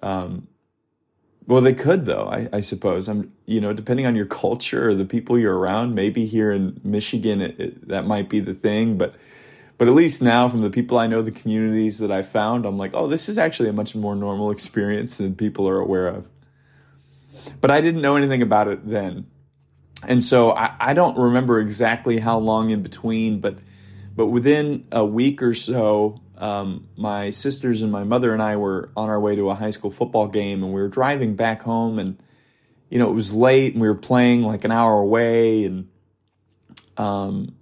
Um, 0.02 0.48
well, 1.46 1.60
they 1.60 1.74
could 1.74 2.06
though. 2.06 2.28
I, 2.30 2.48
I 2.52 2.60
suppose. 2.60 3.08
I'm, 3.08 3.32
you 3.46 3.60
know, 3.60 3.72
depending 3.72 4.06
on 4.06 4.14
your 4.16 4.26
culture 4.42 4.88
or 4.90 4.94
the 4.94 5.04
people 5.04 5.38
you're 5.38 5.56
around. 5.56 5.94
Maybe 5.94 6.26
here 6.26 6.52
in 6.52 6.80
Michigan, 6.84 7.40
it, 7.40 7.60
it, 7.60 7.88
that 7.88 8.06
might 8.06 8.28
be 8.28 8.40
the 8.40 8.54
thing, 8.54 8.98
but. 8.98 9.14
But 9.78 9.88
at 9.88 9.94
least 9.94 10.20
now, 10.20 10.46
from 10.46 10.60
the 10.60 10.68
people 10.68 10.98
I 10.98 11.06
know, 11.06 11.22
the 11.22 11.30
communities 11.30 12.00
that 12.00 12.12
I 12.12 12.20
found, 12.20 12.66
I'm 12.66 12.76
like, 12.76 12.90
oh, 12.92 13.06
this 13.06 13.30
is 13.30 13.38
actually 13.38 13.70
a 13.70 13.72
much 13.72 13.96
more 13.96 14.14
normal 14.14 14.50
experience 14.50 15.16
than 15.16 15.34
people 15.34 15.66
are 15.66 15.80
aware 15.80 16.06
of. 16.08 16.28
But 17.62 17.70
I 17.70 17.80
didn't 17.80 18.02
know 18.02 18.16
anything 18.16 18.42
about 18.42 18.68
it 18.68 18.86
then. 18.86 19.26
And 20.06 20.22
so 20.22 20.52
I, 20.52 20.74
I 20.78 20.92
don't 20.92 21.16
remember 21.16 21.60
exactly 21.60 22.18
how 22.18 22.38
long 22.38 22.68
in 22.68 22.82
between, 22.82 23.40
but 23.40 23.56
but 24.20 24.26
within 24.26 24.84
a 24.92 25.02
week 25.02 25.42
or 25.42 25.54
so, 25.54 26.20
um, 26.36 26.86
my 26.94 27.30
sisters 27.30 27.80
and 27.80 27.90
my 27.90 28.04
mother 28.04 28.34
and 28.34 28.42
I 28.42 28.56
were 28.56 28.90
on 28.94 29.08
our 29.08 29.18
way 29.18 29.34
to 29.34 29.48
a 29.48 29.54
high 29.54 29.70
school 29.70 29.90
football 29.90 30.28
game, 30.28 30.62
and 30.62 30.74
we 30.74 30.82
were 30.82 30.88
driving 30.88 31.36
back 31.36 31.62
home, 31.62 31.98
and 31.98 32.22
you 32.90 32.98
know 32.98 33.08
it 33.08 33.14
was 33.14 33.32
late, 33.32 33.72
and 33.72 33.80
we 33.80 33.88
were 33.88 33.94
playing 33.94 34.42
like 34.42 34.64
an 34.64 34.72
hour 34.72 35.00
away, 35.00 35.64
and 35.64 35.88
um, 36.98 37.54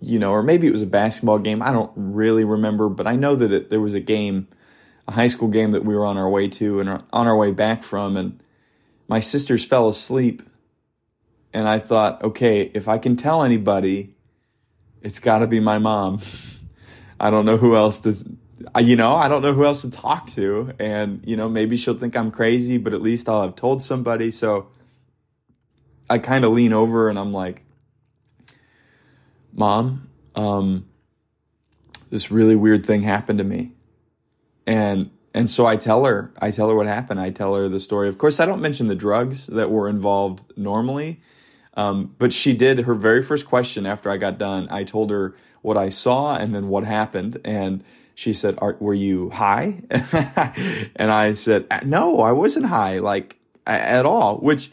you 0.00 0.18
know, 0.18 0.30
or 0.30 0.42
maybe 0.42 0.66
it 0.66 0.72
was 0.72 0.80
a 0.80 0.86
basketball 0.86 1.38
game. 1.38 1.60
I 1.60 1.70
don't 1.70 1.92
really 1.96 2.44
remember, 2.44 2.88
but 2.88 3.06
I 3.06 3.16
know 3.16 3.36
that 3.36 3.52
it, 3.52 3.68
there 3.68 3.78
was 3.78 3.92
a 3.92 4.00
game, 4.00 4.48
a 5.06 5.12
high 5.12 5.28
school 5.28 5.48
game 5.48 5.72
that 5.72 5.84
we 5.84 5.94
were 5.94 6.06
on 6.06 6.16
our 6.16 6.30
way 6.30 6.48
to 6.48 6.80
and 6.80 6.88
on 6.88 7.26
our 7.26 7.36
way 7.36 7.50
back 7.50 7.82
from, 7.82 8.16
and 8.16 8.42
my 9.06 9.20
sisters 9.20 9.66
fell 9.66 9.86
asleep, 9.90 10.42
and 11.52 11.68
I 11.68 11.78
thought, 11.78 12.24
okay, 12.24 12.70
if 12.72 12.88
I 12.88 12.96
can 12.96 13.16
tell 13.16 13.42
anybody 13.42 14.13
it's 15.04 15.20
got 15.20 15.38
to 15.38 15.46
be 15.46 15.60
my 15.60 15.78
mom. 15.78 16.20
I 17.20 17.30
don't 17.30 17.44
know 17.44 17.58
who 17.58 17.76
else 17.76 18.00
does 18.00 18.24
you 18.80 18.96
know, 18.96 19.14
I 19.14 19.28
don't 19.28 19.42
know 19.42 19.52
who 19.52 19.64
else 19.64 19.82
to 19.82 19.90
talk 19.90 20.26
to 20.30 20.72
and 20.78 21.22
you 21.26 21.36
know, 21.36 21.48
maybe 21.48 21.76
she'll 21.76 21.98
think 21.98 22.16
I'm 22.16 22.30
crazy, 22.30 22.78
but 22.78 22.94
at 22.94 23.02
least 23.02 23.28
I'll 23.28 23.42
have 23.42 23.56
told 23.56 23.82
somebody. 23.82 24.30
So 24.30 24.68
I 26.08 26.18
kind 26.18 26.44
of 26.44 26.52
lean 26.52 26.72
over 26.72 27.08
and 27.08 27.18
I'm 27.18 27.32
like, 27.32 27.62
"Mom, 29.52 30.08
um 30.34 30.86
this 32.10 32.30
really 32.30 32.56
weird 32.56 32.86
thing 32.86 33.02
happened 33.02 33.38
to 33.38 33.44
me." 33.44 33.72
And 34.66 35.10
and 35.34 35.50
so 35.50 35.66
I 35.66 35.76
tell 35.76 36.04
her, 36.04 36.32
I 36.38 36.50
tell 36.50 36.68
her 36.68 36.74
what 36.74 36.86
happened. 36.86 37.20
I 37.20 37.30
tell 37.30 37.54
her 37.56 37.68
the 37.68 37.80
story. 37.80 38.08
Of 38.08 38.18
course, 38.18 38.40
I 38.40 38.46
don't 38.46 38.62
mention 38.62 38.88
the 38.88 38.94
drugs 38.94 39.46
that 39.48 39.70
were 39.70 39.88
involved 39.88 40.56
normally 40.56 41.20
um, 41.74 42.14
but 42.18 42.32
she 42.32 42.54
did 42.54 42.80
her 42.80 42.94
very 42.94 43.22
first 43.22 43.46
question 43.46 43.86
after 43.86 44.10
I 44.10 44.16
got 44.16 44.38
done. 44.38 44.68
I 44.70 44.84
told 44.84 45.10
her 45.10 45.36
what 45.62 45.76
I 45.76 45.88
saw 45.88 46.36
and 46.36 46.54
then 46.54 46.68
what 46.68 46.84
happened, 46.84 47.40
and 47.44 47.82
she 48.14 48.32
said, 48.32 48.58
"Were 48.60 48.94
you 48.94 49.30
high?" 49.30 49.82
and 49.90 51.10
I 51.10 51.34
said, 51.34 51.66
"No, 51.84 52.20
I 52.20 52.32
wasn't 52.32 52.66
high, 52.66 52.98
like 53.00 53.36
at 53.66 54.06
all." 54.06 54.38
Which 54.38 54.70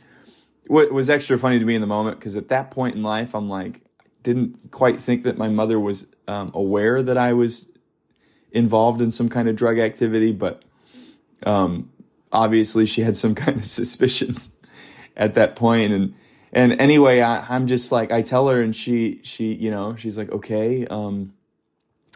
was 0.68 1.10
extra 1.10 1.38
funny 1.38 1.60
to 1.60 1.66
me 1.66 1.76
in 1.76 1.82
the 1.82 1.88
moment 1.88 2.20
because 2.20 2.36
at 2.36 2.50
that 2.50 2.72
point 2.72 2.96
in 2.96 3.04
life, 3.04 3.36
I'm 3.36 3.50
like, 3.50 3.82
didn't 4.24 4.72
quite 4.72 5.00
think 5.00 5.24
that 5.24 5.38
my 5.38 5.50
mother 5.50 5.80
was 5.80 6.06
um, 6.28 6.52
aware 6.54 7.02
that 7.02 7.18
I 7.18 7.34
was 7.34 7.66
involved 8.52 9.02
in 9.02 9.12
some 9.12 9.30
kind 9.30 9.50
of 9.50 9.56
drug 9.56 9.80
activity, 9.80 10.32
but 10.32 10.64
um, 11.46 11.90
obviously 12.32 12.86
she 12.86 13.02
had 13.02 13.18
some 13.18 13.36
kind 13.44 13.58
of 13.58 13.66
suspicions 13.66 14.56
at 15.18 15.36
that 15.36 15.56
point 15.56 15.92
and 15.92 16.14
and 16.54 16.80
anyway 16.82 17.22
I, 17.22 17.56
am 17.56 17.68
just 17.68 17.92
like 17.92 18.12
i 18.12 18.22
tell 18.22 18.48
her 18.50 18.62
and 18.62 18.76
she 18.76 19.22
she 19.24 19.54
you 19.54 19.72
know 19.72 19.96
she's 19.96 20.18
like 20.18 20.32
okay 20.32 20.86
um 20.88 21.34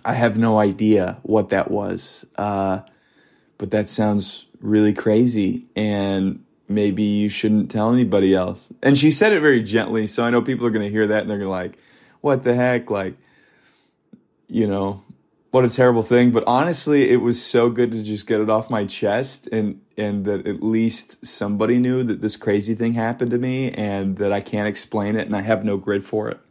i 0.04 0.14
have 0.14 0.38
no 0.38 0.60
idea 0.60 1.18
what 1.24 1.50
that 1.50 1.72
was 1.72 2.26
uh 2.38 2.80
but 3.58 3.72
that 3.72 3.88
sounds 3.88 4.46
really 4.60 4.94
crazy 4.94 5.66
and 5.76 6.44
maybe 6.68 7.04
you 7.04 7.30
shouldn't 7.30 7.70
tell 7.70 7.94
anybody 7.94 8.34
else. 8.34 8.70
And 8.82 8.98
she 8.98 9.12
said 9.12 9.34
it 9.34 9.40
very 9.42 9.64
gently 9.64 10.08
so 10.08 10.24
i 10.24 10.30
know 10.30 10.42
people 10.42 10.66
are 10.68 10.72
to 10.86 10.92
hear 10.92 11.08
that 11.08 11.22
and 11.22 11.30
they're 11.30 11.40
to 11.40 11.50
like 11.50 11.78
what 12.26 12.42
the 12.42 12.56
heck? 12.56 12.90
Like 12.90 13.14
you 14.48 14.66
know 14.66 15.04
what 15.56 15.64
a 15.64 15.70
terrible 15.70 16.02
thing. 16.02 16.32
But 16.32 16.44
honestly, 16.48 17.10
it 17.10 17.22
was 17.22 17.42
so 17.42 17.70
good 17.70 17.94
to 17.94 18.04
just 18.04 18.28
get 18.28 18.42
it 18.42 18.50
off 18.50 18.70
my 18.70 18.84
chest 18.84 19.48
and 19.54 19.80
and 19.96 20.26
that 20.26 20.46
at 20.46 20.62
least 20.62 21.26
somebody 21.26 21.80
knew 21.80 22.04
that 22.04 22.20
this 22.20 22.36
crazy 22.36 22.76
thing 22.76 22.92
happened 22.92 23.32
to 23.32 23.38
me 23.38 23.72
and 23.72 24.18
that 24.18 24.34
I 24.34 24.42
can't 24.42 24.68
explain 24.68 25.16
it 25.16 25.26
and 25.26 25.34
I 25.34 25.40
have 25.40 25.64
no 25.64 25.78
grid 25.78 26.04
for 26.04 26.28
it. 26.28 26.42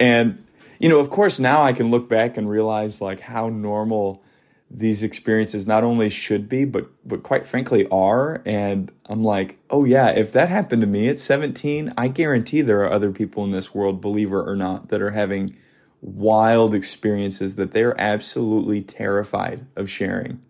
And 0.00 0.44
you 0.80 0.88
know, 0.88 0.98
of 0.98 1.10
course, 1.10 1.38
now 1.38 1.62
I 1.62 1.72
can 1.72 1.92
look 1.92 2.08
back 2.08 2.36
and 2.36 2.50
realize 2.50 3.00
like 3.00 3.20
how 3.20 3.48
normal 3.48 4.20
these 4.68 5.04
experiences 5.04 5.64
not 5.64 5.84
only 5.84 6.10
should 6.10 6.48
be 6.48 6.64
but 6.64 6.90
but 7.06 7.22
quite 7.22 7.46
frankly 7.46 7.86
are 7.92 8.42
and 8.46 8.90
I'm 9.06 9.22
like, 9.22 9.60
"Oh 9.70 9.84
yeah, 9.84 10.08
if 10.08 10.32
that 10.32 10.48
happened 10.48 10.82
to 10.82 10.88
me 10.88 11.08
at 11.08 11.20
17, 11.20 11.94
I 11.96 12.08
guarantee 12.08 12.62
there 12.62 12.80
are 12.80 12.90
other 12.90 13.12
people 13.12 13.44
in 13.44 13.52
this 13.52 13.72
world, 13.72 14.00
believer 14.00 14.42
or 14.42 14.56
not, 14.56 14.88
that 14.88 15.00
are 15.00 15.12
having 15.12 15.54
wild 16.00 16.74
experiences 16.74 17.56
that 17.56 17.72
they're 17.72 17.98
absolutely 18.00 18.82
terrified 18.82 19.66
of 19.76 19.90
sharing. 19.90 20.40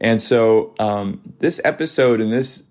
And 0.00 0.20
so 0.20 0.74
um, 0.78 1.34
this 1.38 1.60
episode 1.64 2.20
and 2.20 2.32
this 2.32 2.62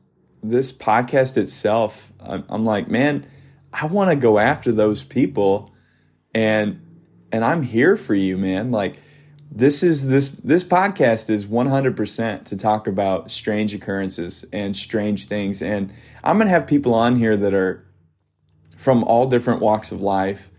this 0.43 0.71
podcast 0.71 1.35
itself, 1.35 2.11
I'm, 2.19 2.45
I'm 2.47 2.63
like, 2.63 2.87
man, 2.87 3.27
I 3.73 3.87
want 3.87 4.11
to 4.11 4.15
go 4.15 4.39
after 4.39 4.71
those 4.71 5.03
people, 5.03 5.73
and 6.33 6.81
and 7.31 7.43
I'm 7.43 7.63
here 7.63 7.97
for 7.97 8.15
you, 8.15 8.37
man. 8.37 8.71
Like 8.71 8.99
this 9.51 9.83
is 9.83 10.07
this 10.07 10.29
this 10.29 10.63
podcast 10.63 11.29
is 11.29 11.45
100% 11.45 12.45
to 12.45 12.57
talk 12.57 12.87
about 12.87 13.31
strange 13.31 13.73
occurrences 13.73 14.45
and 14.53 14.75
strange 14.75 15.25
things, 15.25 15.61
and 15.61 15.91
I'm 16.23 16.37
gonna 16.37 16.49
have 16.49 16.67
people 16.67 16.93
on 16.93 17.17
here 17.17 17.35
that 17.35 17.53
are 17.53 17.83
from 18.77 19.03
all 19.03 19.27
different 19.27 19.59
walks 19.59 19.91
of 19.91 19.99
life 19.99 20.49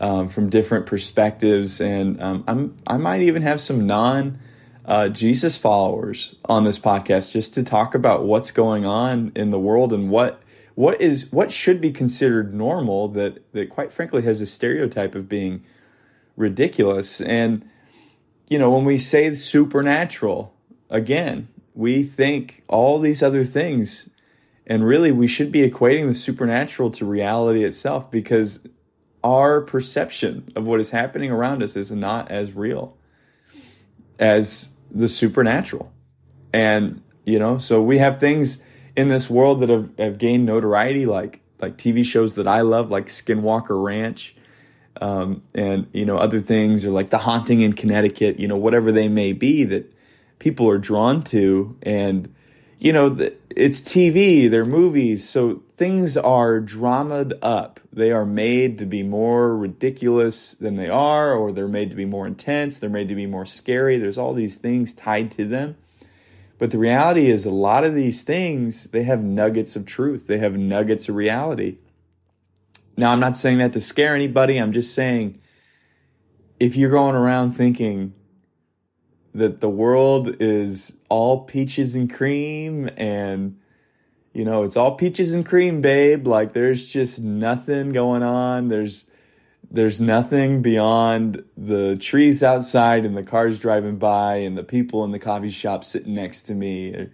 um, 0.00 0.28
from 0.28 0.50
different 0.50 0.86
perspectives, 0.86 1.80
and 1.80 2.20
um, 2.22 2.44
I'm 2.46 2.78
I 2.86 2.96
might 2.96 3.22
even 3.22 3.42
have 3.42 3.60
some 3.60 3.86
non 3.86 4.38
uh, 4.84 5.08
Jesus 5.08 5.58
followers 5.58 6.34
on 6.44 6.64
this 6.64 6.78
podcast 6.78 7.32
just 7.32 7.54
to 7.54 7.62
talk 7.62 7.94
about 7.94 8.24
what's 8.24 8.50
going 8.50 8.86
on 8.86 9.32
in 9.34 9.50
the 9.50 9.58
world 9.58 9.92
and 9.92 10.10
what 10.10 10.42
what 10.74 11.00
is 11.00 11.30
what 11.32 11.50
should 11.50 11.80
be 11.80 11.90
considered 11.90 12.54
normal 12.54 13.08
that 13.08 13.52
that 13.52 13.68
quite 13.68 13.92
frankly 13.92 14.22
has 14.22 14.40
a 14.40 14.46
stereotype 14.46 15.14
of 15.14 15.28
being 15.28 15.64
ridiculous. 16.36 17.20
And 17.20 17.68
you 18.48 18.58
know 18.58 18.70
when 18.70 18.84
we 18.84 18.98
say 18.98 19.34
supernatural 19.34 20.54
again 20.90 21.48
we 21.74 22.02
think 22.02 22.64
all 22.66 22.98
these 22.98 23.22
other 23.22 23.44
things 23.44 24.08
and 24.66 24.84
really 24.84 25.12
we 25.12 25.28
should 25.28 25.52
be 25.52 25.68
equating 25.68 26.06
the 26.06 26.14
supernatural 26.14 26.90
to 26.90 27.04
reality 27.04 27.64
itself 27.64 28.10
because 28.10 28.60
our 29.28 29.60
perception 29.60 30.50
of 30.56 30.66
what 30.66 30.80
is 30.80 30.88
happening 30.88 31.30
around 31.30 31.62
us 31.62 31.76
is 31.76 31.92
not 31.92 32.30
as 32.30 32.54
real 32.54 32.96
as 34.18 34.70
the 34.90 35.06
supernatural. 35.06 35.92
And, 36.54 37.02
you 37.26 37.38
know, 37.38 37.58
so 37.58 37.82
we 37.82 37.98
have 37.98 38.18
things 38.18 38.62
in 38.96 39.08
this 39.08 39.28
world 39.28 39.60
that 39.60 39.68
have, 39.68 39.90
have 39.98 40.16
gained 40.16 40.46
notoriety, 40.46 41.04
like 41.04 41.40
like 41.60 41.76
TV 41.76 42.04
shows 42.04 42.36
that 42.36 42.48
I 42.48 42.62
love, 42.62 42.90
like 42.90 43.08
Skinwalker 43.08 43.84
Ranch, 43.84 44.34
um, 45.00 45.42
and 45.54 45.88
you 45.92 46.06
know 46.06 46.16
other 46.16 46.40
things, 46.40 46.86
or 46.86 46.90
like 46.90 47.10
The 47.10 47.18
Haunting 47.18 47.60
in 47.60 47.74
Connecticut, 47.74 48.40
you 48.40 48.48
know 48.48 48.56
whatever 48.56 48.92
they 48.92 49.08
may 49.08 49.34
be 49.34 49.64
that 49.64 49.92
people 50.38 50.70
are 50.70 50.78
drawn 50.78 51.22
to, 51.24 51.76
and 51.82 52.34
you 52.78 52.94
know 52.94 53.14
it's 53.54 53.80
TV, 53.80 54.50
they're 54.50 54.64
movies, 54.64 55.28
so 55.28 55.62
things 55.76 56.16
are 56.16 56.60
dramaed 56.60 57.38
up. 57.42 57.80
They 57.98 58.12
are 58.12 58.24
made 58.24 58.78
to 58.78 58.86
be 58.86 59.02
more 59.02 59.56
ridiculous 59.56 60.52
than 60.52 60.76
they 60.76 60.88
are, 60.88 61.34
or 61.34 61.50
they're 61.50 61.66
made 61.66 61.90
to 61.90 61.96
be 61.96 62.04
more 62.04 62.28
intense, 62.28 62.78
they're 62.78 62.88
made 62.88 63.08
to 63.08 63.16
be 63.16 63.26
more 63.26 63.44
scary. 63.44 63.98
There's 63.98 64.16
all 64.16 64.34
these 64.34 64.56
things 64.56 64.94
tied 64.94 65.32
to 65.32 65.44
them. 65.44 65.76
But 66.60 66.70
the 66.70 66.78
reality 66.78 67.28
is, 67.28 67.44
a 67.44 67.50
lot 67.50 67.82
of 67.82 67.96
these 67.96 68.22
things, 68.22 68.84
they 68.84 69.02
have 69.02 69.24
nuggets 69.24 69.74
of 69.74 69.84
truth, 69.84 70.28
they 70.28 70.38
have 70.38 70.56
nuggets 70.56 71.08
of 71.08 71.16
reality. 71.16 71.78
Now, 72.96 73.10
I'm 73.10 73.18
not 73.18 73.36
saying 73.36 73.58
that 73.58 73.72
to 73.72 73.80
scare 73.80 74.14
anybody, 74.14 74.58
I'm 74.58 74.72
just 74.72 74.94
saying 74.94 75.40
if 76.60 76.76
you're 76.76 76.90
going 76.90 77.16
around 77.16 77.54
thinking, 77.54 78.14
that 79.34 79.60
the 79.60 79.68
world 79.68 80.36
is 80.38 80.92
all 81.08 81.40
peaches 81.46 81.96
and 81.96 82.12
cream 82.12 82.88
and 82.96 83.57
you 84.38 84.44
know, 84.44 84.62
it's 84.62 84.76
all 84.76 84.94
peaches 84.94 85.34
and 85.34 85.44
cream, 85.44 85.80
babe. 85.80 86.28
Like 86.28 86.52
there's 86.52 86.88
just 86.88 87.18
nothing 87.18 87.90
going 87.90 88.22
on. 88.22 88.68
There's 88.68 89.10
there's 89.68 90.00
nothing 90.00 90.62
beyond 90.62 91.42
the 91.56 91.96
trees 91.96 92.44
outside 92.44 93.04
and 93.04 93.16
the 93.16 93.24
cars 93.24 93.58
driving 93.58 93.96
by 93.96 94.36
and 94.36 94.56
the 94.56 94.62
people 94.62 95.02
in 95.02 95.10
the 95.10 95.18
coffee 95.18 95.50
shop 95.50 95.82
sitting 95.82 96.14
next 96.14 96.42
to 96.42 96.54
me. 96.54 97.08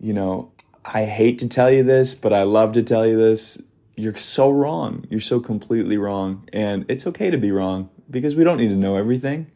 You 0.00 0.12
know, 0.12 0.50
I 0.84 1.04
hate 1.04 1.38
to 1.38 1.48
tell 1.48 1.70
you 1.70 1.84
this, 1.84 2.16
but 2.16 2.32
I 2.32 2.42
love 2.42 2.72
to 2.72 2.82
tell 2.82 3.06
you 3.06 3.16
this. 3.16 3.62
You're 3.94 4.16
so 4.16 4.50
wrong. 4.50 5.06
You're 5.08 5.20
so 5.20 5.38
completely 5.38 5.96
wrong. 5.96 6.48
And 6.52 6.86
it's 6.88 7.06
okay 7.06 7.30
to 7.30 7.38
be 7.38 7.52
wrong 7.52 7.88
because 8.10 8.34
we 8.34 8.42
don't 8.42 8.56
need 8.56 8.70
to 8.70 8.74
know 8.74 8.96
everything. 8.96 9.46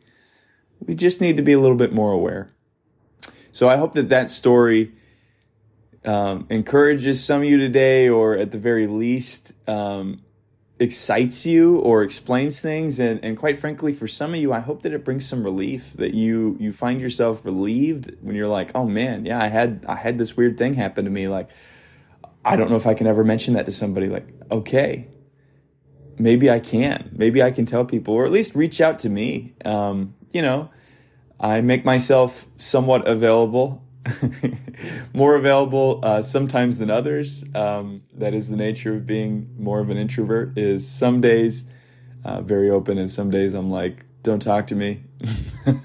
We 0.78 0.94
just 0.94 1.20
need 1.20 1.36
to 1.38 1.42
be 1.42 1.52
a 1.52 1.58
little 1.58 1.76
bit 1.76 1.92
more 1.92 2.12
aware. 2.12 2.52
So 3.50 3.68
I 3.68 3.76
hope 3.76 3.94
that 3.94 4.10
that 4.10 4.30
story 4.30 4.92
um, 6.04 6.46
encourages 6.50 7.24
some 7.24 7.42
of 7.42 7.48
you 7.48 7.58
today, 7.58 8.08
or 8.08 8.36
at 8.36 8.50
the 8.50 8.58
very 8.58 8.86
least, 8.86 9.52
um, 9.68 10.22
excites 10.78 11.46
you 11.46 11.78
or 11.78 12.02
explains 12.02 12.60
things. 12.60 12.98
And, 12.98 13.24
and 13.24 13.36
quite 13.36 13.58
frankly, 13.58 13.92
for 13.92 14.08
some 14.08 14.34
of 14.34 14.40
you, 14.40 14.52
I 14.52 14.58
hope 14.58 14.82
that 14.82 14.92
it 14.92 15.04
brings 15.04 15.26
some 15.26 15.44
relief 15.44 15.92
that 15.94 16.12
you 16.14 16.56
you 16.58 16.72
find 16.72 17.00
yourself 17.00 17.44
relieved 17.44 18.12
when 18.20 18.34
you're 18.34 18.48
like, 18.48 18.72
oh 18.74 18.84
man, 18.84 19.24
yeah, 19.24 19.40
I 19.40 19.48
had 19.48 19.84
I 19.88 19.94
had 19.94 20.18
this 20.18 20.36
weird 20.36 20.58
thing 20.58 20.74
happen 20.74 21.04
to 21.04 21.10
me. 21.10 21.28
Like, 21.28 21.50
I 22.44 22.56
don't 22.56 22.70
know 22.70 22.76
if 22.76 22.86
I 22.86 22.94
can 22.94 23.06
ever 23.06 23.22
mention 23.22 23.54
that 23.54 23.66
to 23.66 23.72
somebody. 23.72 24.08
Like, 24.08 24.26
okay, 24.50 25.08
maybe 26.18 26.50
I 26.50 26.58
can. 26.58 27.10
Maybe 27.12 27.42
I 27.42 27.52
can 27.52 27.66
tell 27.66 27.84
people, 27.84 28.14
or 28.14 28.24
at 28.24 28.32
least 28.32 28.54
reach 28.54 28.80
out 28.80 29.00
to 29.00 29.08
me. 29.08 29.54
Um, 29.64 30.14
you 30.32 30.42
know, 30.42 30.70
I 31.38 31.60
make 31.60 31.84
myself 31.84 32.46
somewhat 32.56 33.06
available 33.06 33.84
more 35.14 35.36
available 35.36 36.00
uh, 36.02 36.22
sometimes 36.22 36.78
than 36.78 36.90
others. 36.90 37.44
Um, 37.54 38.02
that 38.14 38.34
is 38.34 38.48
the 38.48 38.56
nature 38.56 38.94
of 38.94 39.06
being 39.06 39.54
more 39.58 39.80
of 39.80 39.90
an 39.90 39.96
introvert. 39.96 40.58
Is 40.58 40.88
some 40.88 41.20
days 41.20 41.64
uh, 42.24 42.40
very 42.42 42.70
open, 42.70 42.98
and 42.98 43.10
some 43.10 43.30
days 43.30 43.54
I'm 43.54 43.70
like, 43.70 44.04
don't 44.22 44.40
talk 44.40 44.68
to 44.68 44.74
me. 44.74 45.02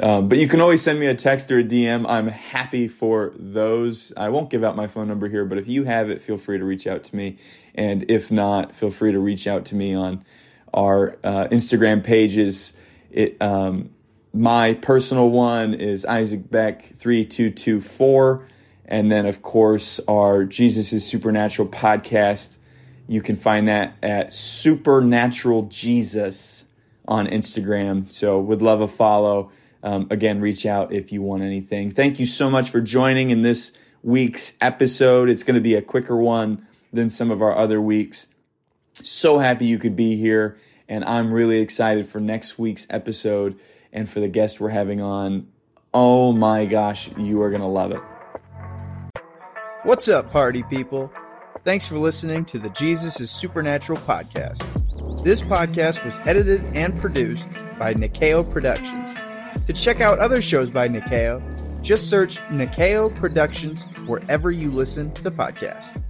um, 0.00 0.28
but 0.28 0.38
you 0.38 0.48
can 0.48 0.60
always 0.60 0.82
send 0.82 0.98
me 0.98 1.06
a 1.06 1.14
text 1.14 1.50
or 1.50 1.58
a 1.58 1.64
DM. 1.64 2.06
I'm 2.08 2.28
happy 2.28 2.88
for 2.88 3.32
those. 3.36 4.12
I 4.16 4.28
won't 4.28 4.50
give 4.50 4.64
out 4.64 4.76
my 4.76 4.86
phone 4.86 5.08
number 5.08 5.28
here, 5.28 5.44
but 5.44 5.58
if 5.58 5.68
you 5.68 5.84
have 5.84 6.10
it, 6.10 6.20
feel 6.20 6.38
free 6.38 6.58
to 6.58 6.64
reach 6.64 6.86
out 6.86 7.04
to 7.04 7.16
me. 7.16 7.38
And 7.74 8.10
if 8.10 8.30
not, 8.30 8.74
feel 8.74 8.90
free 8.90 9.12
to 9.12 9.20
reach 9.20 9.46
out 9.46 9.66
to 9.66 9.74
me 9.74 9.94
on 9.94 10.24
our 10.72 11.16
uh, 11.22 11.48
Instagram 11.50 12.02
pages. 12.04 12.72
It 13.10 13.40
um, 13.40 13.90
my 14.36 14.74
personal 14.74 15.30
one 15.30 15.74
is 15.74 16.04
Isaac 16.04 16.50
Beck 16.50 16.84
3224. 16.84 18.46
And 18.84 19.10
then, 19.10 19.26
of 19.26 19.42
course, 19.42 19.98
our 20.06 20.44
Jesus 20.44 20.92
is 20.92 21.06
Supernatural 21.06 21.68
podcast. 21.68 22.58
You 23.08 23.22
can 23.22 23.36
find 23.36 23.68
that 23.68 23.96
at 24.02 24.32
Supernatural 24.32 25.62
Jesus 25.62 26.64
on 27.08 27.26
Instagram. 27.26 28.12
So, 28.12 28.38
would 28.38 28.62
love 28.62 28.80
a 28.80 28.88
follow. 28.88 29.52
Um, 29.82 30.08
again, 30.10 30.40
reach 30.40 30.66
out 30.66 30.92
if 30.92 31.12
you 31.12 31.22
want 31.22 31.42
anything. 31.42 31.90
Thank 31.90 32.20
you 32.20 32.26
so 32.26 32.50
much 32.50 32.70
for 32.70 32.80
joining 32.80 33.30
in 33.30 33.42
this 33.42 33.72
week's 34.02 34.54
episode. 34.60 35.28
It's 35.28 35.42
going 35.42 35.54
to 35.54 35.60
be 35.60 35.74
a 35.74 35.82
quicker 35.82 36.16
one 36.16 36.66
than 36.92 37.10
some 37.10 37.30
of 37.30 37.42
our 37.42 37.56
other 37.56 37.80
weeks. 37.80 38.26
So 39.02 39.38
happy 39.38 39.66
you 39.66 39.78
could 39.78 39.96
be 39.96 40.16
here. 40.16 40.58
And 40.88 41.04
I'm 41.04 41.32
really 41.32 41.60
excited 41.60 42.08
for 42.08 42.20
next 42.20 42.58
week's 42.58 42.86
episode 42.90 43.58
and 43.96 44.08
for 44.08 44.20
the 44.20 44.28
guest 44.28 44.60
we're 44.60 44.68
having 44.68 45.00
on. 45.00 45.48
Oh 45.92 46.30
my 46.30 46.66
gosh, 46.66 47.10
you 47.16 47.40
are 47.42 47.48
going 47.50 47.62
to 47.62 47.66
love 47.66 47.90
it. 47.90 48.00
What's 49.84 50.08
up, 50.08 50.30
party 50.30 50.62
people? 50.64 51.10
Thanks 51.64 51.86
for 51.86 51.98
listening 51.98 52.44
to 52.46 52.58
the 52.58 52.68
Jesus 52.70 53.20
is 53.20 53.30
Supernatural 53.30 53.98
podcast. 54.00 54.62
This 55.24 55.40
podcast 55.42 56.04
was 56.04 56.20
edited 56.26 56.62
and 56.76 57.00
produced 57.00 57.48
by 57.78 57.94
Nikao 57.94 58.52
Productions. 58.52 59.10
To 59.64 59.72
check 59.72 60.00
out 60.00 60.18
other 60.18 60.42
shows 60.42 60.70
by 60.70 60.88
Nikao, 60.88 61.42
just 61.80 62.10
search 62.10 62.36
Nikao 62.50 63.16
Productions 63.16 63.84
wherever 64.06 64.50
you 64.50 64.70
listen 64.70 65.12
to 65.14 65.30
podcasts. 65.30 66.00